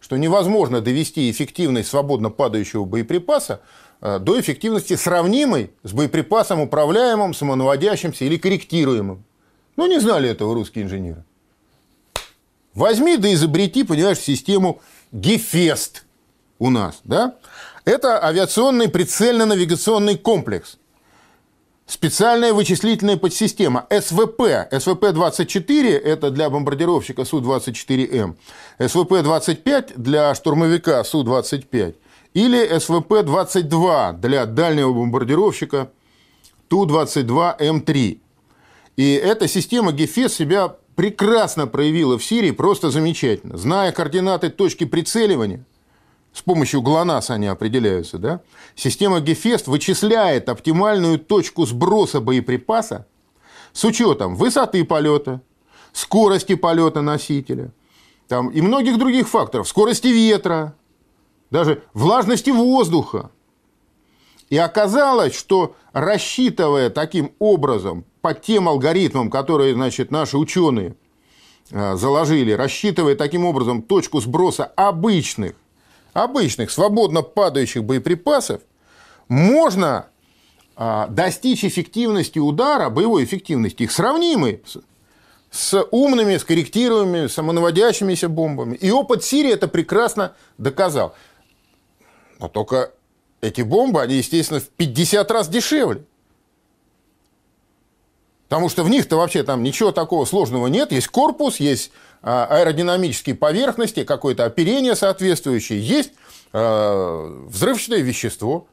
что 0.00 0.16
невозможно 0.16 0.80
довести 0.80 1.30
эффективность 1.30 1.88
свободно 1.88 2.30
падающего 2.30 2.84
боеприпаса 2.84 3.60
э, 4.00 4.18
до 4.18 4.38
эффективности, 4.38 4.94
сравнимой 4.96 5.72
с 5.82 5.92
боеприпасом 5.92 6.60
управляемым, 6.60 7.34
самонаводящимся 7.34 8.24
или 8.24 8.36
корректируемым. 8.36 9.24
Ну, 9.76 9.86
не 9.86 9.98
знали 9.98 10.28
этого 10.28 10.54
русские 10.54 10.84
инженеры. 10.84 11.24
Возьми 12.74 13.16
да 13.16 13.32
изобрети, 13.32 13.82
понимаешь, 13.82 14.18
систему 14.18 14.80
Гефест 15.10 16.04
у 16.58 16.70
нас, 16.70 17.00
да? 17.04 17.36
Это 17.84 18.24
авиационный 18.24 18.86
прицельно-навигационный 18.88 20.16
комплекс. 20.16 20.78
Специальная 21.86 22.52
вычислительная 22.52 23.16
подсистема 23.16 23.86
СВП. 23.90 24.68
СВП-24– 24.70 25.98
это 26.04 26.30
для 26.30 26.48
бомбардировщика 26.48 27.24
Су-24М. 27.24 28.36
СВП-25 28.78 29.94
для 29.96 30.32
штурмовика 30.36 31.02
Су-25. 31.02 31.96
Или 32.34 32.76
СВП-22 32.78 34.12
для 34.20 34.46
дальнего 34.46 34.92
бомбардировщика 34.92 35.90
Ту-22М3. 36.68 38.18
И 38.96 39.12
эта 39.14 39.48
система 39.48 39.90
ГЕФЕС 39.90 40.32
себя 40.34 40.76
прекрасно 40.94 41.66
проявила 41.66 42.16
в 42.16 42.24
Сирии, 42.24 42.52
просто 42.52 42.90
замечательно. 42.90 43.58
Зная 43.58 43.90
координаты 43.90 44.50
точки 44.50 44.84
прицеливания, 44.84 45.64
с 46.32 46.42
помощью 46.42 46.82
ГЛОНАСС 46.82 47.30
они 47.30 47.46
определяются, 47.46 48.18
да? 48.18 48.40
Система 48.74 49.20
Гефест 49.20 49.66
вычисляет 49.66 50.48
оптимальную 50.48 51.18
точку 51.18 51.66
сброса 51.66 52.20
боеприпаса 52.20 53.06
с 53.72 53.84
учетом 53.84 54.34
высоты 54.36 54.84
полета, 54.84 55.42
скорости 55.92 56.54
полета 56.54 57.02
носителя 57.02 57.72
там, 58.32 58.48
и 58.48 58.62
многих 58.62 58.98
других 58.98 59.28
факторов, 59.28 59.68
скорости 59.68 60.06
ветра, 60.06 60.74
даже 61.50 61.82
влажности 61.92 62.48
воздуха. 62.48 63.30
И 64.48 64.56
оказалось, 64.56 65.34
что 65.34 65.76
рассчитывая 65.92 66.88
таким 66.88 67.32
образом 67.38 68.06
по 68.22 68.32
тем 68.32 68.70
алгоритмам, 68.70 69.30
которые 69.30 69.74
значит, 69.74 70.10
наши 70.10 70.38
ученые 70.38 70.96
а, 71.70 71.96
заложили, 71.96 72.52
рассчитывая 72.52 73.16
таким 73.16 73.44
образом 73.44 73.82
точку 73.82 74.20
сброса 74.20 74.64
обычных, 74.64 75.54
обычных 76.12 76.70
свободно 76.70 77.22
падающих 77.22 77.84
боеприпасов, 77.84 78.60
можно 79.28 80.06
а, 80.76 81.06
достичь 81.08 81.64
эффективности 81.64 82.38
удара, 82.38 82.90
боевой 82.90 83.24
эффективности, 83.24 83.84
их 83.84 83.92
сравнимой 83.92 84.62
с, 84.66 84.78
с 85.50 85.86
умными, 85.90 86.36
с 86.36 86.44
корректируемыми, 86.44 87.26
самонаводящимися 87.28 88.28
бомбами. 88.28 88.76
И 88.76 88.90
опыт 88.90 89.24
Сирии 89.24 89.52
это 89.52 89.68
прекрасно 89.68 90.34
доказал. 90.58 91.14
Но 92.38 92.48
только 92.48 92.92
эти 93.40 93.62
бомбы, 93.62 94.00
они, 94.02 94.16
естественно, 94.16 94.60
в 94.60 94.68
50 94.68 95.30
раз 95.30 95.48
дешевле. 95.48 96.04
Потому 98.48 98.68
что 98.68 98.84
в 98.84 98.90
них-то 98.90 99.16
вообще 99.16 99.44
там 99.44 99.62
ничего 99.62 99.92
такого 99.92 100.26
сложного 100.26 100.66
нет. 100.66 100.92
Есть 100.92 101.08
корпус, 101.08 101.58
есть 101.58 101.90
аэродинамические 102.22 103.34
поверхности, 103.34 104.04
какое-то 104.04 104.44
оперение 104.44 104.94
соответствующее, 104.94 105.80
есть 105.80 106.12
а, 106.52 107.44
взрывчатое 107.48 108.00
вещество. 108.00 108.66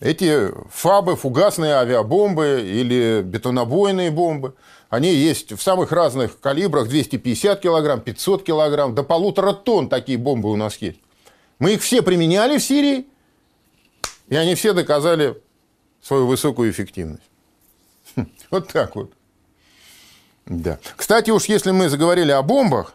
Эти 0.00 0.52
фабы, 0.70 1.16
фугасные 1.16 1.74
авиабомбы 1.74 2.62
или 2.64 3.22
бетонобойные 3.22 4.12
бомбы, 4.12 4.54
они 4.90 5.12
есть 5.12 5.52
в 5.52 5.60
самых 5.60 5.90
разных 5.90 6.38
калибрах, 6.38 6.88
250 6.88 7.60
килограмм, 7.60 8.00
500 8.00 8.44
килограмм, 8.44 8.94
до 8.94 9.02
полутора 9.02 9.52
тонн 9.52 9.88
такие 9.88 10.16
бомбы 10.16 10.50
у 10.50 10.56
нас 10.56 10.76
есть. 10.76 11.00
Мы 11.58 11.74
их 11.74 11.82
все 11.82 12.02
применяли 12.02 12.58
в 12.58 12.62
Сирии, 12.62 13.06
и 14.28 14.36
они 14.36 14.54
все 14.54 14.72
доказали 14.72 15.42
свою 16.00 16.26
высокую 16.26 16.70
эффективность. 16.70 17.22
Вот 18.50 18.68
так 18.68 18.94
вот. 18.94 19.12
Да. 20.48 20.78
Кстати, 20.96 21.30
уж 21.30 21.44
если 21.44 21.72
мы 21.72 21.90
заговорили 21.90 22.30
о 22.32 22.42
бомбах, 22.42 22.94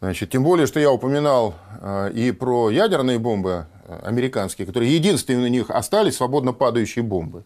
значит, 0.00 0.30
тем 0.30 0.44
более, 0.44 0.66
что 0.66 0.78
я 0.78 0.92
упоминал 0.92 1.54
э, 1.80 2.12
и 2.12 2.32
про 2.32 2.68
ядерные 2.68 3.18
бомбы 3.18 3.66
э, 3.84 3.98
американские, 4.02 4.66
которые 4.66 4.94
единственные 4.94 5.46
у 5.46 5.50
них 5.50 5.70
остались 5.70 6.16
свободно 6.16 6.52
падающие 6.52 7.02
бомбы. 7.02 7.44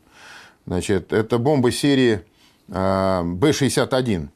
Значит, 0.67 1.13
это 1.13 1.39
бомбы 1.39 1.71
серии 1.71 2.25
э, 2.69 3.23
Б-61. 3.23 4.29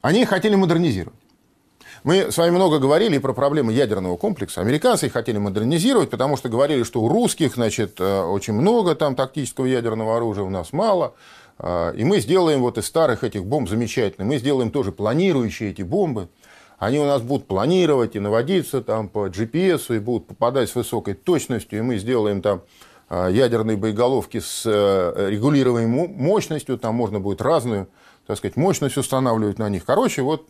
Они 0.00 0.24
хотели 0.24 0.56
модернизировать. 0.56 1.18
Мы 2.06 2.30
с 2.30 2.38
вами 2.38 2.50
много 2.50 2.78
говорили 2.78 3.18
про 3.18 3.32
проблемы 3.32 3.72
ядерного 3.72 4.16
комплекса. 4.16 4.60
Американцы 4.60 5.06
их 5.06 5.12
хотели 5.12 5.38
модернизировать, 5.38 6.08
потому 6.08 6.36
что 6.36 6.48
говорили, 6.48 6.84
что 6.84 7.00
у 7.00 7.08
русских 7.08 7.56
значит, 7.56 7.96
э, 7.98 8.20
очень 8.20 8.52
много 8.52 8.94
там 8.94 9.16
тактического 9.16 9.66
ядерного 9.66 10.16
оружия, 10.16 10.44
у 10.44 10.48
нас 10.48 10.72
мало. 10.72 11.14
Э, 11.58 11.92
и 11.96 12.04
мы 12.04 12.20
сделаем 12.20 12.60
вот 12.60 12.78
из 12.78 12.86
старых 12.86 13.24
этих 13.24 13.44
бомб 13.44 13.68
замечательные. 13.68 14.28
Мы 14.28 14.38
сделаем 14.38 14.70
тоже 14.70 14.92
планирующие 14.92 15.72
эти 15.72 15.82
бомбы. 15.82 16.28
Они 16.78 17.00
у 17.00 17.06
нас 17.06 17.22
будут 17.22 17.48
планировать 17.48 18.14
и 18.14 18.20
наводиться 18.20 18.82
там 18.82 19.08
по 19.08 19.26
GPS, 19.26 19.96
и 19.96 19.98
будут 19.98 20.28
попадать 20.28 20.68
с 20.70 20.76
высокой 20.76 21.14
точностью, 21.14 21.80
и 21.80 21.82
мы 21.82 21.98
сделаем 21.98 22.40
там 22.40 22.62
э, 23.10 23.30
ядерные 23.32 23.76
боеголовки 23.76 24.38
с 24.38 24.64
регулируемой 24.64 26.06
мощностью, 26.06 26.78
там 26.78 26.94
можно 26.94 27.18
будет 27.18 27.42
разную, 27.42 27.88
так 28.28 28.38
сказать, 28.38 28.54
мощность 28.54 28.96
устанавливать 28.96 29.58
на 29.58 29.68
них. 29.68 29.84
Короче, 29.84 30.22
вот 30.22 30.46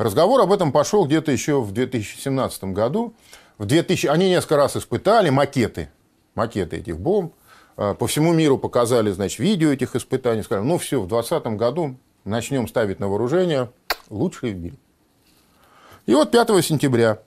Разговор 0.00 0.40
об 0.40 0.50
этом 0.50 0.72
пошел 0.72 1.04
где-то 1.04 1.30
еще 1.30 1.60
в 1.60 1.72
2017 1.72 2.64
году. 2.64 3.12
В 3.58 3.66
2000... 3.66 4.06
Они 4.06 4.30
несколько 4.30 4.56
раз 4.56 4.74
испытали 4.74 5.28
макеты, 5.28 5.90
макеты 6.34 6.78
этих 6.78 6.98
бомб. 6.98 7.34
А, 7.76 7.92
по 7.92 8.06
всему 8.06 8.32
миру 8.32 8.56
показали 8.56 9.10
значит, 9.10 9.40
видео 9.40 9.70
этих 9.70 9.94
испытаний. 9.94 10.42
Сказали, 10.42 10.64
ну 10.64 10.78
все, 10.78 11.02
в 11.02 11.06
2020 11.06 11.58
году 11.58 11.96
начнем 12.24 12.66
ставить 12.66 12.98
на 12.98 13.08
вооружение 13.08 13.72
лучшие 14.08 14.54
в 14.54 14.56
мире. 14.56 14.76
И 16.06 16.14
вот 16.14 16.30
5 16.30 16.64
сентября 16.64 17.18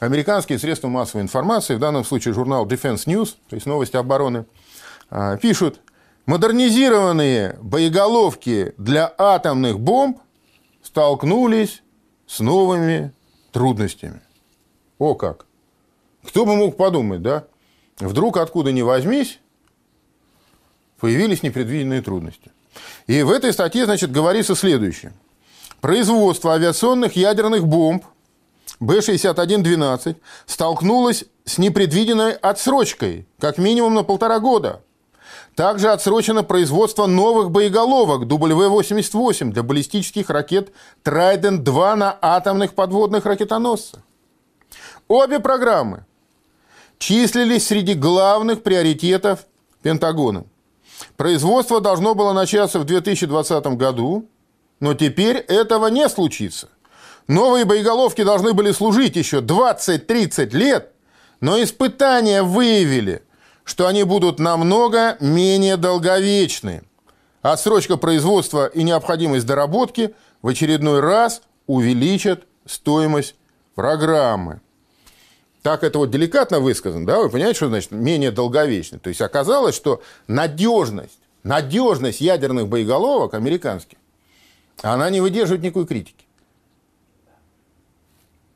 американские 0.00 0.58
средства 0.58 0.88
массовой 0.88 1.22
информации, 1.22 1.76
в 1.76 1.78
данном 1.78 2.04
случае 2.04 2.34
журнал 2.34 2.66
Defense 2.66 3.06
News, 3.06 3.36
то 3.48 3.54
есть 3.54 3.66
новости 3.66 3.94
обороны, 3.94 4.46
а, 5.08 5.36
пишут, 5.36 5.78
модернизированные 6.26 7.60
боеголовки 7.62 8.74
для 8.76 9.14
атомных 9.16 9.78
бомб 9.78 10.18
столкнулись 10.82 11.80
с 12.32 12.40
новыми 12.40 13.12
трудностями. 13.50 14.22
О 14.98 15.14
как! 15.14 15.44
Кто 16.24 16.46
бы 16.46 16.56
мог 16.56 16.78
подумать, 16.78 17.20
да? 17.20 17.44
Вдруг 17.98 18.38
откуда 18.38 18.72
ни 18.72 18.80
возьмись, 18.80 19.38
появились 20.98 21.42
непредвиденные 21.42 22.00
трудности. 22.00 22.50
И 23.06 23.22
в 23.22 23.30
этой 23.30 23.52
статье, 23.52 23.84
значит, 23.84 24.12
говорится 24.12 24.54
следующее. 24.54 25.12
Производство 25.82 26.54
авиационных 26.54 27.16
ядерных 27.16 27.66
бомб 27.66 28.04
Б-61-12 28.80 30.16
столкнулось 30.46 31.24
с 31.44 31.58
непредвиденной 31.58 32.32
отсрочкой, 32.32 33.26
как 33.38 33.58
минимум 33.58 33.94
на 33.94 34.04
полтора 34.04 34.40
года– 34.40 34.82
также 35.54 35.90
отсрочено 35.90 36.42
производство 36.42 37.06
новых 37.06 37.50
боеголовок 37.50 38.22
W-88 38.22 39.50
для 39.50 39.62
баллистических 39.62 40.30
ракет 40.30 40.72
Trident-2 41.04 41.94
на 41.94 42.16
атомных 42.20 42.74
подводных 42.74 43.26
ракетоносцах. 43.26 44.00
Обе 45.08 45.40
программы 45.40 46.06
числились 46.98 47.66
среди 47.66 47.94
главных 47.94 48.62
приоритетов 48.62 49.40
Пентагона. 49.82 50.44
Производство 51.16 51.80
должно 51.80 52.14
было 52.14 52.32
начаться 52.32 52.78
в 52.78 52.84
2020 52.84 53.66
году, 53.76 54.26
но 54.80 54.94
теперь 54.94 55.36
этого 55.36 55.88
не 55.88 56.08
случится. 56.08 56.68
Новые 57.28 57.64
боеголовки 57.64 58.24
должны 58.24 58.52
были 58.52 58.72
служить 58.72 59.16
еще 59.16 59.40
20-30 59.40 60.56
лет, 60.56 60.92
но 61.40 61.62
испытания 61.62 62.42
выявили– 62.42 63.22
что 63.64 63.86
они 63.86 64.04
будут 64.04 64.38
намного 64.38 65.16
менее 65.20 65.76
долговечны. 65.76 66.82
Отсрочка 67.42 67.96
производства 67.96 68.66
и 68.66 68.82
необходимость 68.82 69.46
доработки 69.46 70.14
в 70.42 70.48
очередной 70.48 71.00
раз 71.00 71.42
увеличат 71.66 72.44
стоимость 72.66 73.34
программы. 73.74 74.60
Так 75.62 75.84
это 75.84 75.98
вот 75.98 76.10
деликатно 76.10 76.60
высказано, 76.60 77.06
да? 77.06 77.18
Вы 77.18 77.30
понимаете, 77.30 77.56
что 77.56 77.68
значит 77.68 77.92
менее 77.92 78.32
долговечный? 78.32 78.98
То 78.98 79.08
есть 79.08 79.20
оказалось, 79.20 79.76
что 79.76 80.02
надежность, 80.26 81.18
надежность 81.44 82.20
ядерных 82.20 82.68
боеголовок 82.68 83.34
американских, 83.34 83.98
она 84.82 85.08
не 85.10 85.20
выдерживает 85.20 85.62
никакой 85.62 85.86
критики. 85.86 86.24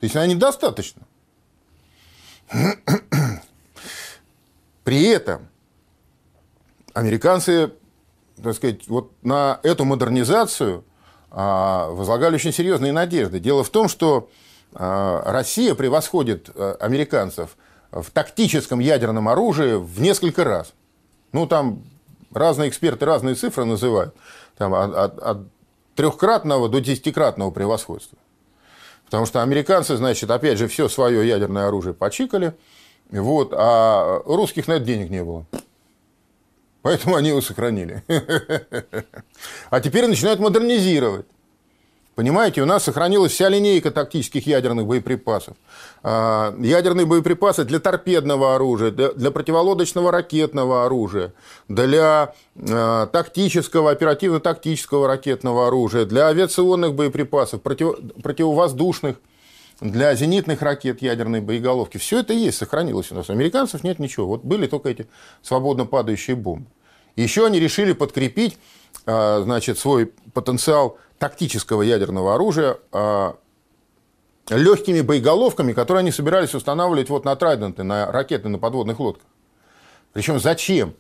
То 0.01 0.05
есть 0.05 0.17
она 0.17 0.27
недостаточна. 0.27 1.03
При 4.87 5.03
этом 5.03 5.49
американцы, 6.95 7.73
так 8.41 8.55
сказать, 8.55 8.87
вот 8.87 9.11
на 9.25 9.59
эту 9.65 9.85
модернизацию 9.85 10.85
а, 11.33 11.91
возлагали 11.91 12.37
очень 12.37 12.53
серьезные 12.53 12.93
надежды. 12.93 13.41
Дело 13.41 13.65
в 13.65 13.71
том, 13.71 13.89
что 13.89 14.31
а, 14.75 15.25
Россия 15.33 15.75
превосходит 15.75 16.51
а, 16.55 16.77
американцев 16.79 17.57
в 17.91 18.13
тактическом 18.13 18.79
ядерном 18.79 19.29
оружии 19.29 19.75
в 19.75 20.01
несколько 20.01 20.45
раз. 20.45 20.73
Ну, 21.33 21.49
там 21.49 21.83
разные 22.33 22.69
эксперты 22.69 23.07
разные 23.07 23.35
цифры 23.35 23.65
называют. 23.65 24.15
Там 24.57 24.73
от, 24.73 24.95
от, 24.95 25.19
от 25.19 25.39
трехкратного 25.97 26.69
до 26.69 26.81
десятикратного 26.81 27.51
превосходства. 27.51 28.19
Потому 29.07 29.27
что 29.27 29.43
американцы, 29.43 29.97
значит, 29.97 30.31
опять 30.31 30.59
же, 30.59 30.69
все 30.69 30.89
свое 30.89 31.27
ядерное 31.27 31.67
оружие 31.67 31.93
почикали– 31.93 32.55
вот, 33.11 33.53
а 33.53 34.23
русских 34.25 34.69
на 34.69 34.75
это 34.75 34.85
денег 34.85 35.11
не 35.11 35.23
было. 35.23 35.47
Поэтому 36.83 37.17
они 37.17 37.31
его 37.31 37.41
сохранили. 37.41 38.03
А 39.71 39.81
теперь 39.81 40.07
начинают 40.07 40.41
модернизировать. 40.41 41.27
Понимаете, 42.17 42.63
у 42.63 42.65
нас 42.65 42.85
сохранилась 42.85 43.33
вся 43.33 43.51
линейка 43.51 43.91
тактических 43.91 44.47
ядерных 44.47 44.87
боеприпасов. 44.87 45.55
А, 46.03 46.55
ядерные 46.59 47.05
боеприпасы 47.05 47.65
для 47.65 47.79
торпедного 47.79 48.55
оружия, 48.55 48.91
для 48.91 49.31
противолодочного 49.31 50.11
ракетного 50.11 50.87
оружия, 50.87 51.35
для 51.69 52.33
а, 52.57 53.07
тактического, 53.09 53.91
оперативно-тактического 53.91 55.07
ракетного 55.07 55.67
оружия, 55.67 56.07
для 56.07 56.29
авиационных 56.29 56.95
боеприпасов, 56.95 57.61
против, 57.61 57.97
противовоздушных 58.23 59.17
для 59.81 60.15
зенитных 60.15 60.63
ракет 60.63 61.03
ядерной 61.03 61.41
боеголовки. 61.41 61.99
Все 61.99 62.21
это 62.21 62.33
есть, 62.33 62.59
сохранилось 62.59 63.13
у 63.13 63.15
нас. 63.15 63.29
У 63.29 63.33
американцев 63.33 63.85
нет 63.85 63.99
ничего. 63.99 64.27
Вот 64.27 64.43
были 64.45 64.67
только 64.67 64.89
эти 64.89 65.07
свободно 65.43 65.85
падающие 65.85 66.37
бомбы. 66.37 66.67
Еще 67.15 67.47
они 67.47 67.61
решили 67.61 67.93
подкрепить 67.93 68.59
а, 69.07 69.43
значит, 69.43 69.79
свой 69.79 70.13
потенциал 70.33 70.99
тактического 71.19 71.83
ядерного 71.83 72.35
оружия 72.35 72.79
а, 72.93 73.37
легкими 74.51 75.01
боеголовками, 75.01 75.73
которые 75.73 76.01
они 76.01 76.13
собирались 76.13 76.55
устанавливать 76.55 77.09
вот 77.09 77.25
на 77.25 77.37
Трайденты, 77.37 77.83
на 77.83 78.11
ракеты 78.11 78.49
на 78.49 78.59
подводных 78.59 79.01
лодках. 79.01 79.27
Причем 80.13 80.41
зачем? 80.41 80.95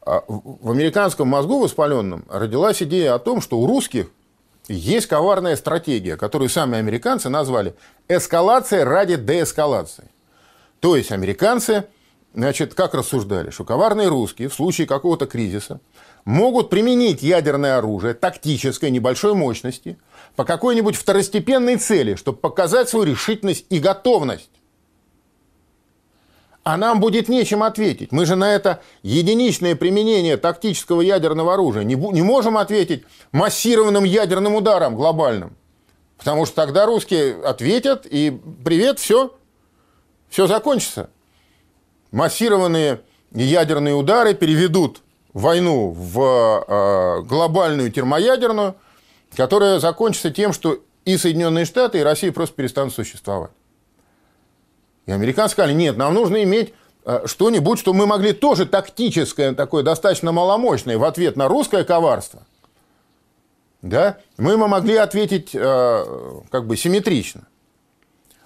А, 0.00 0.24
в 0.28 0.70
американском 0.70 1.28
мозгу 1.28 1.60
воспаленном 1.60 2.24
родилась 2.28 2.82
идея 2.82 3.14
о 3.14 3.18
том, 3.18 3.40
что 3.40 3.58
у 3.58 3.66
русских 3.66 4.10
есть 4.68 5.06
коварная 5.06 5.56
стратегия, 5.56 6.16
которую 6.16 6.48
сами 6.48 6.78
американцы 6.78 7.28
назвали 7.28 7.74
эскалация 8.08 8.84
ради 8.84 9.16
деэскалации. 9.16 10.10
То 10.80 10.96
есть 10.96 11.12
американцы, 11.12 11.84
значит, 12.34 12.74
как 12.74 12.94
рассуждали, 12.94 13.50
что 13.50 13.64
коварные 13.64 14.08
русские 14.08 14.48
в 14.48 14.54
случае 14.54 14.86
какого-то 14.86 15.26
кризиса 15.26 15.80
могут 16.24 16.70
применить 16.70 17.22
ядерное 17.22 17.78
оружие 17.78 18.14
тактической 18.14 18.90
небольшой 18.90 19.34
мощности 19.34 19.98
по 20.36 20.44
какой-нибудь 20.44 20.96
второстепенной 20.96 21.76
цели, 21.76 22.14
чтобы 22.14 22.38
показать 22.38 22.88
свою 22.88 23.04
решительность 23.04 23.66
и 23.70 23.78
готовность. 23.78 24.50
А 26.64 26.76
нам 26.76 27.00
будет 27.00 27.28
нечем 27.28 27.62
ответить. 27.64 28.12
Мы 28.12 28.24
же 28.24 28.36
на 28.36 28.54
это 28.54 28.82
единичное 29.02 29.74
применение 29.74 30.36
тактического 30.36 31.00
ядерного 31.00 31.54
оружия 31.54 31.82
не, 31.82 31.96
не 31.96 32.22
можем 32.22 32.56
ответить 32.56 33.04
массированным 33.32 34.04
ядерным 34.04 34.54
ударом 34.54 34.94
глобальным. 34.94 35.56
Потому 36.18 36.46
что 36.46 36.54
тогда 36.54 36.86
русские 36.86 37.34
ответят, 37.44 38.06
и 38.06 38.40
привет, 38.64 39.00
все, 39.00 39.34
все 40.28 40.46
закончится. 40.46 41.10
Массированные 42.12 43.00
ядерные 43.32 43.94
удары 43.94 44.34
переведут 44.34 45.02
войну 45.32 45.90
в 45.90 46.64
э, 46.68 47.22
глобальную 47.22 47.90
термоядерную, 47.90 48.76
которая 49.36 49.80
закончится 49.80 50.30
тем, 50.30 50.52
что 50.52 50.78
и 51.04 51.16
Соединенные 51.16 51.64
Штаты, 51.64 51.98
и 51.98 52.02
Россия 52.02 52.30
просто 52.30 52.54
перестанут 52.54 52.94
существовать. 52.94 53.50
И 55.06 55.12
американцы 55.12 55.52
сказали, 55.52 55.72
нет, 55.72 55.96
нам 55.96 56.14
нужно 56.14 56.42
иметь 56.44 56.72
э, 57.04 57.26
что-нибудь, 57.26 57.78
что 57.78 57.92
мы 57.92 58.06
могли 58.06 58.32
тоже 58.32 58.66
тактическое, 58.66 59.52
такое 59.54 59.82
достаточно 59.82 60.32
маломощное, 60.32 60.98
в 60.98 61.04
ответ 61.04 61.36
на 61.36 61.48
русское 61.48 61.84
коварство. 61.84 62.42
Да? 63.82 64.18
Мы 64.36 64.52
ему 64.52 64.68
могли 64.68 64.96
ответить 64.96 65.50
э, 65.54 66.40
как 66.50 66.66
бы 66.66 66.76
симметрично. 66.76 67.48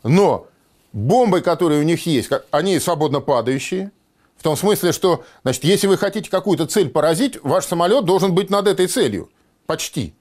Но 0.02 0.48
бомбы, 0.92 1.42
которые 1.42 1.80
у 1.80 1.84
них 1.84 2.06
есть, 2.06 2.30
они 2.50 2.78
свободно 2.80 3.20
падающие. 3.20 3.92
В 4.38 4.42
том 4.42 4.56
смысле, 4.56 4.92
что, 4.92 5.24
значит, 5.42 5.64
если 5.64 5.86
вы 5.86 5.98
хотите 5.98 6.30
какую-то 6.30 6.66
цель 6.66 6.88
поразить, 6.88 7.42
ваш 7.42 7.66
самолет 7.66 8.04
должен 8.04 8.34
быть 8.34 8.48
над 8.48 8.66
этой 8.66 8.86
целью. 8.86 9.30
Почти. 9.66 10.14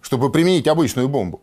Чтобы 0.00 0.30
применить 0.32 0.66
обычную 0.66 1.08
бомбу. 1.08 1.40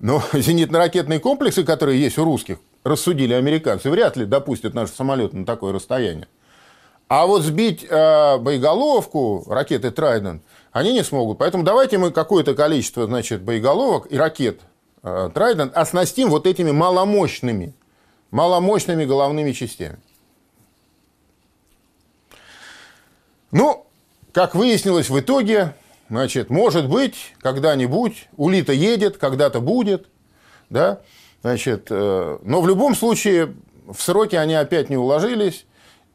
Но 0.00 0.22
зенитно-ракетные 0.32 1.20
комплексы, 1.20 1.62
которые 1.62 2.00
есть 2.00 2.18
у 2.18 2.24
русских, 2.24 2.58
рассудили 2.82 3.34
американцы, 3.34 3.90
вряд 3.90 4.16
ли 4.16 4.24
допустят 4.24 4.74
наш 4.74 4.90
самолет 4.90 5.32
на 5.32 5.46
такое 5.46 5.72
расстояние. 5.72 6.26
А 7.08 7.26
вот 7.26 7.42
сбить 7.42 7.84
э, 7.84 8.38
боеголовку 8.38 9.44
ракеты 9.48 9.90
Трайден 9.90 10.42
они 10.72 10.92
не 10.92 11.02
смогут. 11.02 11.38
Поэтому 11.38 11.64
давайте 11.64 11.98
мы 11.98 12.12
какое-то 12.12 12.54
количество 12.54 13.06
значит, 13.06 13.42
боеголовок 13.42 14.06
и 14.10 14.16
ракет 14.16 14.60
э, 15.02 15.30
Трайден 15.34 15.72
оснастим 15.74 16.30
вот 16.30 16.46
этими 16.46 16.70
маломощными, 16.70 17.74
маломощными 18.30 19.04
головными 19.04 19.52
частями. 19.52 19.98
Ну, 23.50 23.84
как 24.32 24.54
выяснилось 24.54 25.10
в 25.10 25.18
итоге, 25.18 25.74
Значит, 26.10 26.50
может 26.50 26.88
быть, 26.88 27.34
когда-нибудь 27.40 28.28
улита 28.36 28.72
едет, 28.72 29.16
когда-то 29.16 29.60
будет, 29.60 30.08
да, 30.68 31.02
значит, 31.40 31.86
э, 31.88 32.38
но 32.42 32.60
в 32.60 32.66
любом 32.66 32.96
случае 32.96 33.54
в 33.86 34.02
сроки 34.02 34.34
они 34.34 34.54
опять 34.54 34.90
не 34.90 34.96
уложились, 34.96 35.66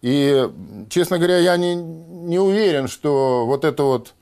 и, 0.01 0.49
честно 0.89 1.17
говоря, 1.17 1.37
я 1.37 1.55
не, 1.55 1.75
не 1.75 2.37
уверен, 2.37 2.89
что 2.89 3.45
вот 3.45 3.63
эта 3.63 3.83
вот 3.83 4.13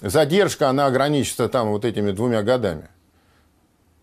задержка, 0.00 0.68
она 0.68 0.86
ограничится 0.86 1.48
там 1.48 1.70
вот 1.70 1.84
этими 1.84 2.10
двумя 2.10 2.42
годами. 2.42 2.88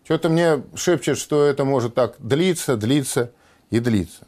Что-то 0.04 0.30
мне 0.30 0.62
шепчет, 0.74 1.18
что 1.18 1.44
это 1.44 1.66
может 1.66 1.94
так 1.94 2.14
длиться, 2.18 2.78
длиться 2.78 3.30
и 3.68 3.78
длиться. 3.78 4.26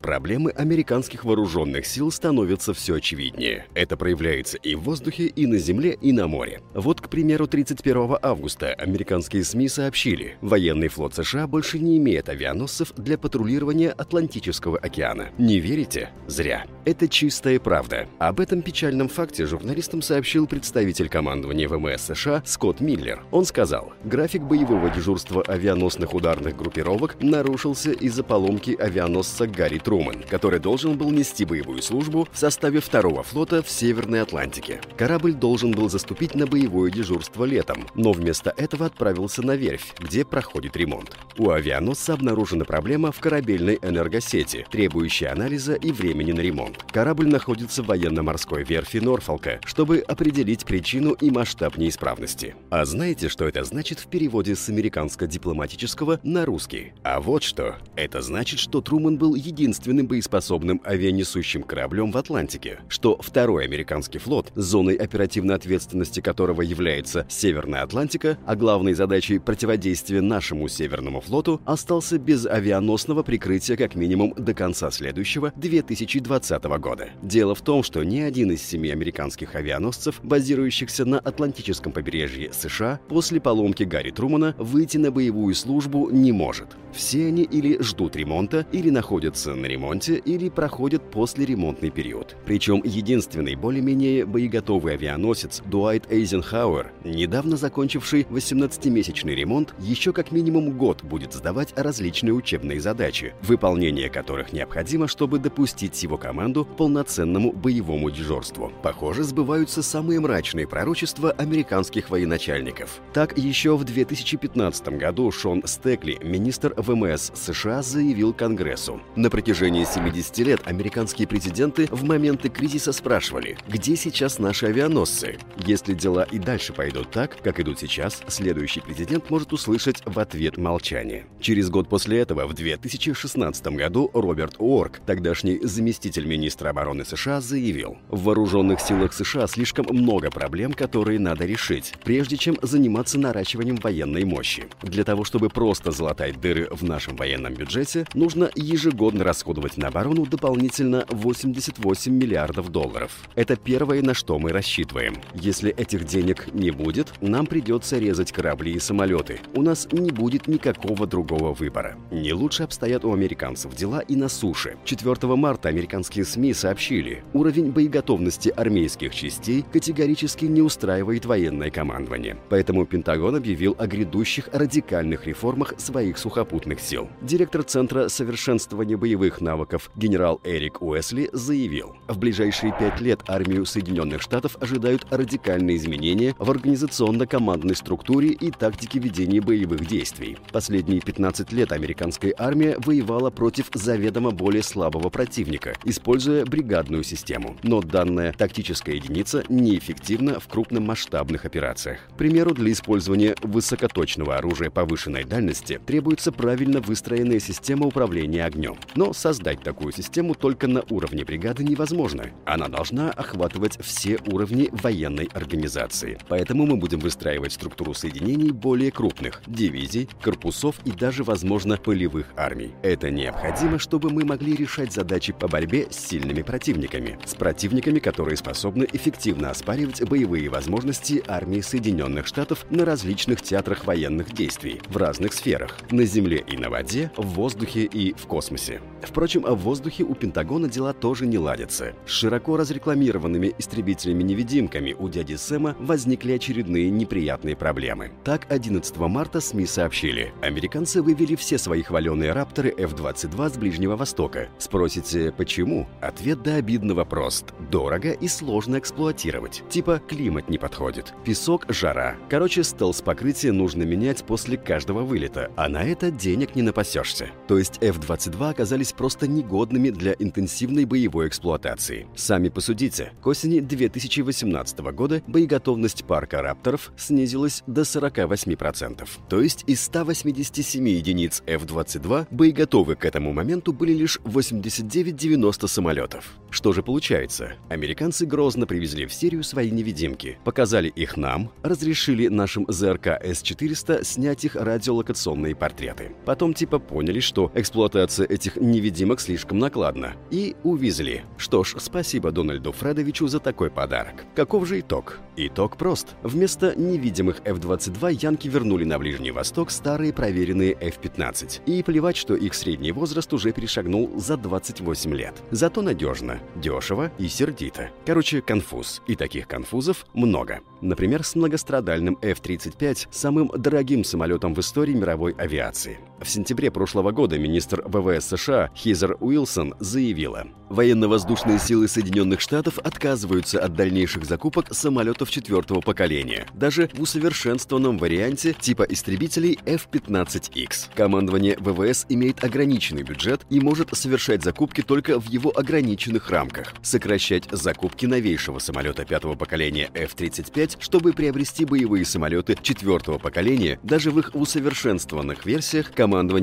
Проблемы 0.00 0.52
американских 0.52 1.24
вооруженных 1.24 1.84
сил 1.84 2.12
становятся 2.12 2.72
все 2.72 2.94
очевиднее. 2.94 3.66
Это 3.74 3.96
проявляется 3.96 4.56
и 4.56 4.76
в 4.76 4.82
воздухе, 4.82 5.26
и 5.26 5.44
на 5.44 5.58
земле, 5.58 5.98
и 6.00 6.12
на 6.12 6.28
море. 6.28 6.62
Вот, 6.72 7.00
к 7.00 7.08
примеру, 7.08 7.48
31 7.48 8.16
августа 8.22 8.74
американские 8.74 9.42
СМИ 9.42 9.68
сообщили, 9.68 10.36
военный 10.40 10.86
флот 10.86 11.16
США 11.16 11.48
больше 11.48 11.80
не 11.80 11.96
имеет 11.96 12.28
авианосцев 12.28 12.92
для 12.96 13.18
патрулирования 13.18 13.90
Атлантического 13.90 14.78
океана. 14.78 15.30
Не 15.36 15.58
верите? 15.58 16.10
Зря. 16.28 16.64
Это 16.84 17.08
чистая 17.08 17.58
правда. 17.58 18.06
Об 18.20 18.38
этом 18.38 18.62
печальном 18.62 19.08
факте 19.08 19.46
журналистам 19.46 20.00
сообщил 20.00 20.46
представитель 20.46 21.08
командования 21.08 21.68
ВМС 21.68 22.02
США 22.02 22.44
Скотт 22.46 22.80
Миллер. 22.80 23.24
Он 23.32 23.44
сказал, 23.44 23.92
график 24.04 24.42
боевого 24.42 24.90
дежурства 24.90 25.42
авианосных 25.42 26.14
ударных 26.14 26.56
группировок 26.56 27.16
нарушился 27.20 27.90
из-за 27.90 28.22
поломки 28.22 28.76
авианосца 28.80 29.48
Гарри 29.48 29.78
Трумэн, 29.88 30.22
который 30.28 30.60
должен 30.60 30.98
был 30.98 31.10
нести 31.10 31.46
боевую 31.46 31.80
службу 31.80 32.28
в 32.30 32.38
составе 32.38 32.78
второго 32.78 33.22
флота 33.22 33.62
в 33.62 33.70
Северной 33.70 34.20
Атлантике. 34.20 34.82
Корабль 34.98 35.32
должен 35.32 35.70
был 35.72 35.88
заступить 35.88 36.34
на 36.34 36.46
боевое 36.46 36.90
дежурство 36.90 37.46
летом, 37.46 37.86
но 37.94 38.12
вместо 38.12 38.52
этого 38.54 38.84
отправился 38.84 39.40
на 39.40 39.56
верфь, 39.56 39.94
где 39.98 40.26
проходит 40.26 40.76
ремонт. 40.76 41.16
У 41.38 41.48
авианосца 41.48 42.12
обнаружена 42.12 42.66
проблема 42.66 43.12
в 43.12 43.20
корабельной 43.20 43.78
энергосети, 43.80 44.66
требующая 44.70 45.32
анализа 45.32 45.72
и 45.72 45.90
времени 45.90 46.32
на 46.32 46.40
ремонт. 46.40 46.84
Корабль 46.92 47.28
находится 47.28 47.82
в 47.82 47.86
военно-морской 47.86 48.64
верфи 48.64 48.98
Норфолка, 48.98 49.58
чтобы 49.64 50.00
определить 50.00 50.66
причину 50.66 51.12
и 51.12 51.30
масштаб 51.30 51.78
неисправности. 51.78 52.56
А 52.68 52.84
знаете, 52.84 53.30
что 53.30 53.48
это 53.48 53.64
значит 53.64 54.00
в 54.00 54.08
переводе 54.08 54.54
с 54.54 54.68
американско-дипломатического 54.68 56.20
на 56.24 56.44
русский? 56.44 56.92
А 57.04 57.22
вот 57.22 57.42
что. 57.42 57.76
Это 57.96 58.20
значит, 58.20 58.58
что 58.58 58.82
Труман 58.82 59.16
был 59.16 59.34
единственным 59.34 59.77
единственным 59.78 60.08
боеспособным 60.08 60.80
авианесущим 60.84 61.62
кораблем 61.62 62.10
в 62.10 62.16
Атлантике, 62.16 62.80
что 62.88 63.16
второй 63.20 63.64
американский 63.64 64.18
флот, 64.18 64.50
зоной 64.56 64.96
оперативной 64.96 65.54
ответственности 65.54 66.20
которого 66.20 66.62
является 66.62 67.26
Северная 67.28 67.82
Атлантика, 67.82 68.38
а 68.44 68.56
главной 68.56 68.94
задачей 68.94 69.38
противодействия 69.38 70.20
нашему 70.20 70.66
Северному 70.68 71.20
флоту, 71.20 71.60
остался 71.64 72.18
без 72.18 72.44
авианосного 72.44 73.22
прикрытия 73.22 73.76
как 73.76 73.94
минимум 73.94 74.34
до 74.36 74.52
конца 74.52 74.90
следующего 74.90 75.52
2020 75.54 76.64
года. 76.64 77.10
Дело 77.22 77.54
в 77.54 77.60
том, 77.60 77.84
что 77.84 78.02
ни 78.02 78.18
один 78.18 78.50
из 78.50 78.62
семи 78.62 78.90
американских 78.90 79.54
авианосцев, 79.54 80.20
базирующихся 80.24 81.04
на 81.04 81.20
Атлантическом 81.20 81.92
побережье 81.92 82.52
США, 82.52 82.98
после 83.08 83.40
поломки 83.40 83.84
Гарри 83.84 84.10
Трумана 84.10 84.56
выйти 84.58 84.96
на 84.96 85.12
боевую 85.12 85.54
службу 85.54 86.10
не 86.10 86.32
может. 86.32 86.68
Все 86.92 87.28
они 87.28 87.44
или 87.44 87.80
ждут 87.80 88.16
ремонта, 88.16 88.66
или 88.72 88.90
находятся 88.90 89.54
на 89.54 89.67
ремонте 89.68 90.16
или 90.16 90.48
проходят 90.48 91.10
послеремонтный 91.10 91.90
период. 91.90 92.36
Причем 92.46 92.82
единственный 92.84 93.54
более-менее 93.54 94.26
боеготовый 94.26 94.94
авианосец 94.94 95.62
Дуайт 95.66 96.10
Эйзенхауэр, 96.10 96.92
недавно 97.04 97.56
закончивший 97.56 98.26
18-месячный 98.30 99.34
ремонт, 99.34 99.74
еще 99.78 100.12
как 100.12 100.32
минимум 100.32 100.76
год 100.76 101.02
будет 101.02 101.32
сдавать 101.32 101.72
различные 101.76 102.32
учебные 102.32 102.80
задачи, 102.80 103.34
выполнение 103.42 104.08
которых 104.08 104.52
необходимо, 104.52 105.06
чтобы 105.06 105.38
допустить 105.38 106.02
его 106.02 106.16
команду 106.16 106.64
к 106.64 106.76
полноценному 106.76 107.52
боевому 107.52 108.10
дежурству. 108.10 108.72
Похоже, 108.82 109.24
сбываются 109.24 109.82
самые 109.82 110.20
мрачные 110.20 110.66
пророчества 110.66 111.30
американских 111.32 112.10
военачальников. 112.10 113.00
Так, 113.12 113.36
еще 113.36 113.76
в 113.76 113.84
2015 113.84 114.88
году 114.90 115.30
Шон 115.30 115.62
Стекли, 115.66 116.18
министр 116.22 116.74
ВМС 116.76 117.30
США, 117.34 117.82
заявил 117.82 118.32
Конгрессу. 118.32 119.00
На 119.14 119.30
протяжении 119.30 119.57
протяжении 119.58 119.84
70 119.84 120.38
лет 120.38 120.60
американские 120.66 121.26
президенты 121.26 121.88
в 121.90 122.04
моменты 122.04 122.48
кризиса 122.48 122.92
спрашивали, 122.92 123.58
где 123.66 123.96
сейчас 123.96 124.38
наши 124.38 124.66
авианосцы? 124.66 125.36
Если 125.66 125.94
дела 125.94 126.22
и 126.30 126.38
дальше 126.38 126.72
пойдут 126.72 127.10
так, 127.10 127.42
как 127.42 127.58
идут 127.58 127.80
сейчас, 127.80 128.22
следующий 128.28 128.80
президент 128.80 129.30
может 129.30 129.52
услышать 129.52 130.00
в 130.04 130.16
ответ 130.20 130.58
молчание. 130.58 131.26
Через 131.40 131.70
год 131.70 131.88
после 131.88 132.20
этого, 132.20 132.46
в 132.46 132.54
2016 132.54 133.66
году, 133.68 134.08
Роберт 134.14 134.54
Уорк, 134.60 135.00
тогдашний 135.04 135.58
заместитель 135.60 136.26
министра 136.26 136.70
обороны 136.70 137.04
США, 137.04 137.40
заявил, 137.40 137.98
в 138.10 138.22
вооруженных 138.22 138.78
силах 138.80 139.12
США 139.12 139.48
слишком 139.48 139.86
много 139.90 140.30
проблем, 140.30 140.72
которые 140.72 141.18
надо 141.18 141.46
решить, 141.46 141.94
прежде 142.04 142.36
чем 142.36 142.58
заниматься 142.62 143.18
наращиванием 143.18 143.74
военной 143.74 144.24
мощи. 144.24 144.68
Для 144.82 145.02
того, 145.02 145.24
чтобы 145.24 145.50
просто 145.50 145.90
залатать 145.90 146.40
дыры 146.40 146.68
в 146.70 146.84
нашем 146.84 147.16
военном 147.16 147.54
бюджете, 147.54 148.06
нужно 148.14 148.52
ежегодно 148.54 149.24
расходовать 149.24 149.47
израсходовать 149.48 149.76
на 149.76 149.88
оборону 149.88 150.26
дополнительно 150.26 151.04
88 151.08 152.12
миллиардов 152.12 152.70
долларов. 152.70 153.12
Это 153.34 153.56
первое, 153.56 154.02
на 154.02 154.14
что 154.14 154.38
мы 154.38 154.52
рассчитываем. 154.52 155.16
Если 155.34 155.70
этих 155.70 156.04
денег 156.04 156.48
не 156.52 156.70
будет, 156.70 157.12
нам 157.20 157.46
придется 157.46 157.98
резать 157.98 158.32
корабли 158.32 158.72
и 158.72 158.78
самолеты. 158.78 159.40
У 159.54 159.62
нас 159.62 159.88
не 159.92 160.10
будет 160.10 160.48
никакого 160.48 161.06
другого 161.06 161.52
выбора. 161.52 161.96
Не 162.10 162.32
лучше 162.32 162.64
обстоят 162.64 163.04
у 163.04 163.12
американцев 163.12 163.74
дела 163.74 164.00
и 164.00 164.16
на 164.16 164.28
суше. 164.28 164.76
4 164.84 165.36
марта 165.36 165.68
американские 165.68 166.24
СМИ 166.24 166.54
сообщили, 166.54 167.22
уровень 167.32 167.70
боеготовности 167.70 168.50
армейских 168.50 169.14
частей 169.14 169.64
категорически 169.72 170.44
не 170.44 170.62
устраивает 170.62 171.24
военное 171.24 171.70
командование. 171.70 172.36
Поэтому 172.50 172.86
Пентагон 172.86 173.36
объявил 173.36 173.76
о 173.78 173.86
грядущих 173.86 174.48
радикальных 174.52 175.26
реформах 175.26 175.74
своих 175.78 176.18
сухопутных 176.18 176.80
сил. 176.80 177.08
Директор 177.22 177.62
Центра 177.62 178.08
совершенствования 178.08 178.96
боевых 178.96 179.37
навыков 179.40 179.90
генерал 179.96 180.40
Эрик 180.44 180.82
Уэсли 180.82 181.30
заявил, 181.32 181.96
в 182.06 182.18
ближайшие 182.18 182.74
пять 182.78 183.00
лет 183.00 183.20
армию 183.26 183.66
Соединенных 183.66 184.22
Штатов 184.22 184.56
ожидают 184.60 185.06
радикальные 185.10 185.76
изменения 185.76 186.34
в 186.38 186.50
организационно-командной 186.50 187.76
структуре 187.76 188.30
и 188.30 188.50
тактике 188.50 188.98
ведения 188.98 189.40
боевых 189.40 189.86
действий. 189.86 190.36
Последние 190.52 191.00
15 191.00 191.52
лет 191.52 191.72
американская 191.72 192.34
армия 192.36 192.76
воевала 192.84 193.30
против 193.30 193.66
заведомо 193.74 194.30
более 194.30 194.62
слабого 194.62 195.10
противника, 195.10 195.74
используя 195.84 196.44
бригадную 196.44 197.02
систему. 197.02 197.56
Но 197.62 197.80
данная 197.80 198.32
тактическая 198.32 198.94
единица 198.94 199.44
неэффективна 199.48 200.40
в 200.40 200.48
крупномасштабных 200.48 201.44
операциях. 201.44 201.98
К 202.14 202.16
примеру, 202.16 202.54
для 202.54 202.72
использования 202.72 203.36
высокоточного 203.42 204.36
оружия 204.36 204.70
повышенной 204.70 205.24
дальности 205.24 205.80
требуется 205.84 206.32
правильно 206.32 206.80
выстроенная 206.80 207.40
система 207.40 207.86
управления 207.86 208.44
огнем. 208.44 208.76
Но 208.94 209.12
создать 209.18 209.60
такую 209.62 209.92
систему 209.92 210.34
только 210.34 210.68
на 210.68 210.82
уровне 210.90 211.24
бригады 211.24 211.64
невозможно. 211.64 212.30
Она 212.46 212.68
должна 212.68 213.10
охватывать 213.10 213.78
все 213.82 214.18
уровни 214.26 214.68
военной 214.70 215.28
организации. 215.34 216.18
Поэтому 216.28 216.66
мы 216.66 216.76
будем 216.76 217.00
выстраивать 217.00 217.52
структуру 217.52 217.94
соединений 217.94 218.52
более 218.52 218.92
крупных– 218.92 219.42
дивизий, 219.46 220.08
корпусов 220.22 220.76
и 220.84 220.92
даже, 220.92 221.24
возможно, 221.24 221.76
полевых 221.76 222.26
армий. 222.36 222.72
Это 222.82 223.10
необходимо, 223.10 223.78
чтобы 223.78 224.10
мы 224.10 224.24
могли 224.24 224.54
решать 224.54 224.92
задачи 224.92 225.32
по 225.32 225.48
борьбе 225.48 225.88
с 225.90 225.96
сильными 225.96 226.42
противниками, 226.42 227.18
с 227.24 227.34
противниками, 227.34 227.98
которые 227.98 228.36
способны 228.36 228.86
эффективно 228.92 229.50
оспаривать 229.50 230.02
боевые 230.08 230.48
возможности 230.48 231.22
армии 231.26 231.60
Соединенных 231.60 232.26
Штатов 232.26 232.66
на 232.70 232.84
различных 232.84 233.42
театрах 233.42 233.84
военных 233.84 234.32
действий 234.32 234.80
в 234.88 234.96
разных 234.96 235.32
сферах– 235.32 235.76
на 235.90 236.04
земле 236.04 236.44
и 236.46 236.56
на 236.56 236.70
воде, 236.70 237.10
в 237.16 237.26
воздухе 237.26 237.84
и 237.84 238.12
в 238.14 238.26
космосе. 238.26 238.80
Впрочем, 239.08 239.42
в 239.42 239.54
воздухе 239.56 240.04
у 240.04 240.14
Пентагона 240.14 240.68
дела 240.68 240.92
тоже 240.92 241.26
не 241.26 241.38
ладятся. 241.38 241.94
С 242.06 242.10
широко 242.10 242.58
разрекламированными 242.58 243.54
истребителями-невидимками 243.58 244.94
у 244.98 245.08
дяди 245.08 245.34
Сэма 245.34 245.74
возникли 245.80 246.32
очередные 246.32 246.90
неприятные 246.90 247.56
проблемы. 247.56 248.12
Так, 248.22 248.46
11 248.50 248.96
марта 248.98 249.40
СМИ 249.40 249.64
сообщили, 249.64 250.34
американцы 250.42 251.00
вывели 251.00 251.36
все 251.36 251.56
свои 251.56 251.82
хваленые 251.82 252.32
рапторы 252.32 252.68
F-22 252.76 253.54
с 253.54 253.56
Ближнего 253.56 253.96
Востока. 253.96 254.50
Спросите, 254.58 255.32
почему? 255.34 255.88
Ответ 256.02 256.42
до 256.42 256.56
обидного 256.56 257.06
прост. 257.06 257.54
Дорого 257.70 258.12
и 258.12 258.28
сложно 258.28 258.78
эксплуатировать. 258.78 259.62
Типа 259.70 260.02
климат 260.06 260.50
не 260.50 260.58
подходит. 260.58 261.14
Песок, 261.24 261.64
жара. 261.68 262.16
Короче, 262.28 262.62
стелс-покрытие 262.62 263.52
нужно 263.52 263.84
менять 263.84 264.22
после 264.24 264.58
каждого 264.58 265.00
вылета, 265.00 265.50
а 265.56 265.68
на 265.70 265.82
это 265.82 266.10
денег 266.10 266.54
не 266.54 266.62
напасешься. 266.62 267.30
То 267.46 267.56
есть 267.56 267.78
F-22 267.80 268.50
оказались 268.50 268.92
просто 268.98 269.28
негодными 269.28 269.90
для 269.90 270.14
интенсивной 270.18 270.84
боевой 270.84 271.28
эксплуатации. 271.28 272.08
Сами 272.16 272.48
посудите, 272.48 273.12
к 273.22 273.26
осени 273.28 273.60
2018 273.60 274.80
года 274.80 275.22
боеготовность 275.28 276.04
парка 276.04 276.42
«Рапторов» 276.42 276.92
снизилась 276.96 277.62
до 277.68 277.82
48%. 277.82 279.08
То 279.28 279.40
есть 279.40 279.62
из 279.68 279.82
187 279.82 280.88
единиц 280.88 281.44
F-22 281.46 282.26
боеготовы 282.32 282.96
к 282.96 283.04
этому 283.04 283.32
моменту 283.32 283.72
были 283.72 283.92
лишь 283.92 284.18
89-90 284.24 285.68
самолетов. 285.68 286.34
Что 286.50 286.72
же 286.72 286.82
получается? 286.82 287.52
Американцы 287.68 288.26
грозно 288.26 288.66
привезли 288.66 289.06
в 289.06 289.14
Сирию 289.14 289.44
свои 289.44 289.70
невидимки, 289.70 290.38
показали 290.44 290.88
их 290.88 291.16
нам, 291.16 291.52
разрешили 291.62 292.26
нашим 292.26 292.66
ЗРК 292.68 293.06
С-400 293.22 294.02
снять 294.02 294.44
их 294.44 294.56
радиолокационные 294.56 295.54
портреты. 295.54 296.16
Потом 296.24 296.52
типа 296.52 296.80
поняли, 296.80 297.20
что 297.20 297.52
эксплуатация 297.54 298.26
этих 298.26 298.56
невидимок 298.56 298.87
слишком 299.20 299.58
накладна, 299.58 300.14
и 300.30 300.56
увезли. 300.64 301.22
Что 301.36 301.64
ж, 301.64 301.76
спасибо 301.78 302.30
Дональду 302.30 302.72
Фредовичу 302.72 303.26
за 303.28 303.40
такой 303.40 303.70
подарок. 303.70 304.24
Каков 304.34 304.66
же 304.66 304.80
итог? 304.80 305.18
Итог 305.36 305.76
прост. 305.76 306.16
Вместо 306.22 306.74
невидимых 306.74 307.40
F-22 307.44 308.18
янки 308.22 308.48
вернули 308.48 308.84
на 308.84 308.98
Ближний 308.98 309.30
Восток 309.30 309.70
старые 309.70 310.12
проверенные 310.12 310.72
F-15. 310.72 311.60
И 311.66 311.82
плевать, 311.82 312.16
что 312.16 312.34
их 312.34 312.54
средний 312.54 312.92
возраст 312.92 313.32
уже 313.32 313.52
перешагнул 313.52 314.10
за 314.16 314.36
28 314.36 315.14
лет. 315.14 315.34
Зато 315.50 315.82
надежно, 315.82 316.40
дешево 316.56 317.12
и 317.18 317.28
сердито. 317.28 317.90
Короче, 318.04 318.40
конфуз. 318.40 319.02
И 319.06 319.14
таких 319.14 319.46
конфузов 319.46 320.06
много. 320.14 320.60
Например, 320.80 321.22
с 321.24 321.34
многострадальным 321.34 322.18
F-35, 322.22 323.08
самым 323.10 323.48
дорогим 323.56 324.04
самолетом 324.04 324.54
в 324.54 324.60
истории 324.60 324.94
мировой 324.94 325.32
авиации. 325.32 325.98
В 326.20 326.28
сентябре 326.28 326.72
прошлого 326.72 327.12
года 327.12 327.38
министр 327.38 327.82
ВВС 327.86 328.26
США 328.26 328.70
Хизер 328.74 329.16
Уилсон 329.20 329.74
заявила, 329.78 330.48
военно-воздушные 330.68 331.60
силы 331.60 331.86
Соединенных 331.86 332.40
Штатов 332.40 332.78
отказываются 332.78 333.60
от 333.60 333.74
дальнейших 333.74 334.24
закупок 334.24 334.74
самолетов 334.74 335.30
четвертого 335.30 335.80
поколения, 335.80 336.46
даже 336.54 336.90
в 336.92 337.02
усовершенствованном 337.02 337.98
варианте 337.98 338.52
типа 338.52 338.82
истребителей 338.82 339.60
F-15X. 339.64 340.90
Командование 340.96 341.56
ВВС 341.60 342.04
имеет 342.08 342.42
ограниченный 342.42 343.04
бюджет 343.04 343.42
и 343.48 343.60
может 343.60 343.96
совершать 343.96 344.42
закупки 344.42 344.82
только 344.82 345.20
в 345.20 345.26
его 345.28 345.56
ограниченных 345.56 346.30
рамках, 346.30 346.74
сокращать 346.82 347.48
закупки 347.52 348.06
новейшего 348.06 348.58
самолета 348.58 349.04
пятого 349.04 349.36
поколения 349.36 349.88
F-35, 349.94 350.78
чтобы 350.80 351.12
приобрести 351.12 351.64
боевые 351.64 352.04
самолеты 352.04 352.58
четвертого 352.60 353.18
поколения, 353.18 353.78
даже 353.84 354.10
в 354.10 354.18
их 354.18 354.32
усовершенствованных 354.34 355.46
версиях 355.46 355.92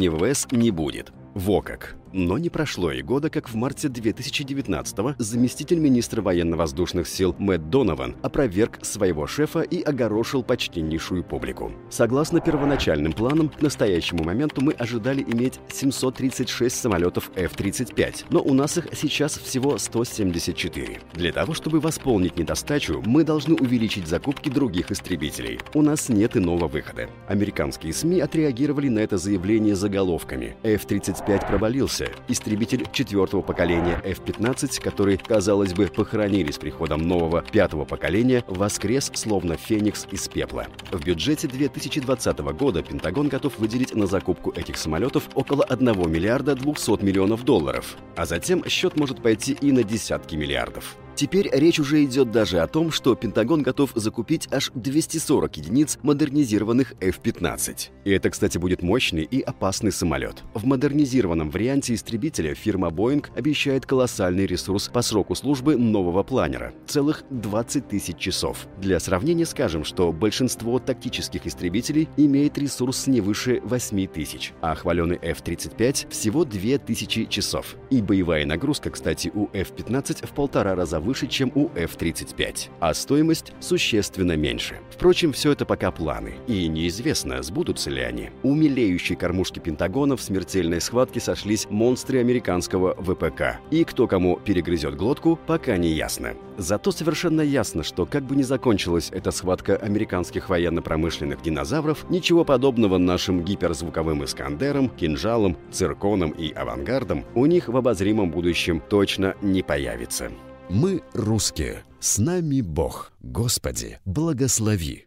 ВВС 0.09 0.47
не 0.51 0.71
будет. 0.71 1.11
Во 1.35 1.61
как! 1.61 1.97
Но 2.17 2.37
не 2.37 2.49
прошло 2.49 2.93
и 2.93 3.01
года, 3.01 3.29
как 3.29 3.49
в 3.49 3.55
марте 3.55 3.89
2019-го 3.89 5.15
заместитель 5.17 5.79
министра 5.79 6.21
военно-воздушных 6.21 7.09
сил 7.09 7.35
Мэтт 7.39 7.69
Донован 7.69 8.15
опроверг 8.21 8.79
своего 8.83 9.27
шефа 9.27 9.59
и 9.59 9.81
огорошил 9.81 10.41
почтеннейшую 10.41 11.25
публику. 11.25 11.73
Согласно 11.89 12.39
первоначальным 12.39 13.11
планам, 13.11 13.49
к 13.49 13.61
настоящему 13.61 14.23
моменту 14.23 14.63
мы 14.63 14.71
ожидали 14.71 15.23
иметь 15.23 15.59
736 15.67 16.73
самолетов 16.73 17.29
F-35, 17.35 18.27
но 18.29 18.41
у 18.41 18.53
нас 18.53 18.77
их 18.77 18.87
сейчас 18.93 19.37
всего 19.37 19.77
174. 19.77 21.01
Для 21.15 21.33
того, 21.33 21.53
чтобы 21.53 21.81
восполнить 21.81 22.37
недостачу, 22.37 23.03
мы 23.05 23.25
должны 23.25 23.55
увеличить 23.55 24.07
закупки 24.07 24.47
других 24.47 24.89
истребителей. 24.89 25.59
У 25.73 25.81
нас 25.81 26.07
нет 26.07 26.37
иного 26.37 26.69
выхода. 26.69 27.09
Американские 27.27 27.91
СМИ 27.91 28.21
отреагировали 28.21 28.87
на 28.87 28.99
это 28.99 29.17
заявление 29.17 29.75
заголовками. 29.75 30.55
F-35 30.63 31.24
провалился, 31.47 32.09
истребитель 32.27 32.87
четвертого 32.91 33.41
поколения 33.41 34.01
F-15, 34.03 34.81
который, 34.81 35.17
казалось 35.17 35.73
бы, 35.73 35.87
похоронили 35.87 36.51
с 36.51 36.57
приходом 36.57 37.01
нового 37.07 37.41
пятого 37.41 37.85
поколения, 37.85 38.43
воскрес 38.47 39.11
словно 39.13 39.57
феникс 39.57 40.07
из 40.11 40.27
пепла. 40.27 40.67
В 40.91 41.03
бюджете 41.03 41.47
2020 41.47 42.39
года 42.39 42.83
Пентагон 42.83 43.27
готов 43.27 43.57
выделить 43.59 43.95
на 43.95 44.07
закупку 44.07 44.51
этих 44.51 44.77
самолетов 44.77 45.29
около 45.35 45.63
1 45.63 45.87
миллиарда 46.09 46.55
200 46.55 47.03
миллионов 47.03 47.43
долларов, 47.43 47.97
а 48.15 48.25
затем 48.25 48.63
счет 48.67 48.97
может 48.97 49.21
пойти 49.21 49.57
и 49.59 49.71
на 49.71 49.83
десятки 49.83 50.35
миллиардов. 50.35 50.95
Теперь 51.15 51.49
речь 51.49 51.79
уже 51.79 52.03
идет 52.03 52.31
даже 52.31 52.59
о 52.59 52.67
том, 52.67 52.91
что 52.91 53.15
Пентагон 53.15 53.63
готов 53.63 53.91
закупить 53.95 54.49
аж 54.51 54.71
240 54.75 55.57
единиц 55.57 55.97
модернизированных 56.03 56.93
F-15. 56.99 57.89
И 58.03 58.11
это, 58.11 58.29
кстати, 58.29 58.57
будет 58.57 58.81
мощный 58.81 59.23
и 59.23 59.39
опасный 59.39 59.93
самолет. 59.93 60.43
В 60.53 60.65
модернизированном 60.65 61.51
варианте 61.51 61.93
истребителя 61.93 62.53
фирма 62.53 62.89
Boeing 62.89 63.25
обещает 63.33 63.85
колоссальный 63.85 64.45
ресурс 64.45 64.89
по 64.89 65.01
сроку 65.01 65.35
службы 65.35 65.77
нового 65.77 66.23
планера– 66.23 66.73
целых 66.85 67.23
20 67.29 67.87
тысяч 67.87 68.17
часов. 68.17 68.67
Для 68.81 68.99
сравнения 68.99 69.45
скажем, 69.45 69.85
что 69.85 70.11
большинство 70.11 70.79
тактических 70.79 71.47
истребителей 71.47 72.09
имеет 72.17 72.57
ресурс 72.57 73.07
не 73.07 73.21
выше 73.21 73.61
8 73.63 74.07
тысяч, 74.07 74.51
а 74.61 74.75
хваленый 74.75 75.17
F-35 75.21 76.09
всего 76.09 76.43
2000 76.43 77.25
часов. 77.29 77.77
И 77.89 78.01
боевая 78.01 78.45
нагрузка, 78.45 78.89
кстати, 78.89 79.31
у 79.33 79.47
F-15 79.53 80.27
в 80.27 80.31
полтора 80.31 80.75
раза 80.75 80.99
выше, 81.05 81.27
чем 81.27 81.51
у 81.55 81.69
F-35, 81.75 82.69
а 82.79 82.93
стоимость 82.93 83.53
существенно 83.59 84.35
меньше. 84.35 84.79
Впрочем, 84.89 85.31
все 85.31 85.51
это 85.51 85.65
пока 85.65 85.91
планы, 85.91 86.35
и 86.47 86.67
неизвестно, 86.67 87.41
сбудутся 87.43 87.89
ли 87.89 88.01
они. 88.01 88.31
У 88.43 88.53
милеющей 88.53 89.15
кормушки 89.15 89.59
Пентагона 89.59 90.17
в 90.17 90.21
смертельной 90.21 90.81
схватке 90.81 91.19
сошлись 91.19 91.67
монстре 91.69 92.19
американского 92.19 92.95
ВПК. 92.95 93.59
И 93.71 93.83
кто 93.83 94.07
кому 94.07 94.39
перегрызет 94.43 94.95
глотку, 94.95 95.39
пока 95.47 95.77
не 95.77 95.89
ясно. 95.89 96.33
Зато 96.57 96.91
совершенно 96.91 97.41
ясно, 97.41 97.83
что 97.83 98.05
как 98.05 98.23
бы 98.23 98.35
ни 98.35 98.43
закончилась 98.43 99.09
эта 99.11 99.31
схватка 99.31 99.75
американских 99.75 100.49
военно-промышленных 100.49 101.41
динозавров, 101.41 102.09
ничего 102.09 102.45
подобного 102.45 102.97
нашим 102.97 103.43
гиперзвуковым 103.43 104.23
«Искандерам», 104.23 104.89
«Кинжалам», 104.89 105.57
«Цирконам» 105.71 106.31
и 106.31 106.51
«Авангардам» 106.51 107.25
у 107.35 107.45
них 107.45 107.67
в 107.67 107.75
обозримом 107.75 108.31
будущем 108.31 108.81
точно 108.89 109.35
не 109.41 109.61
появится. 109.61 110.31
Мы 110.69 111.03
русские. 111.13 111.83
С 111.99 112.17
нами 112.17 112.61
Бог. 112.61 113.11
Господи, 113.21 113.99
благослови. 114.03 115.05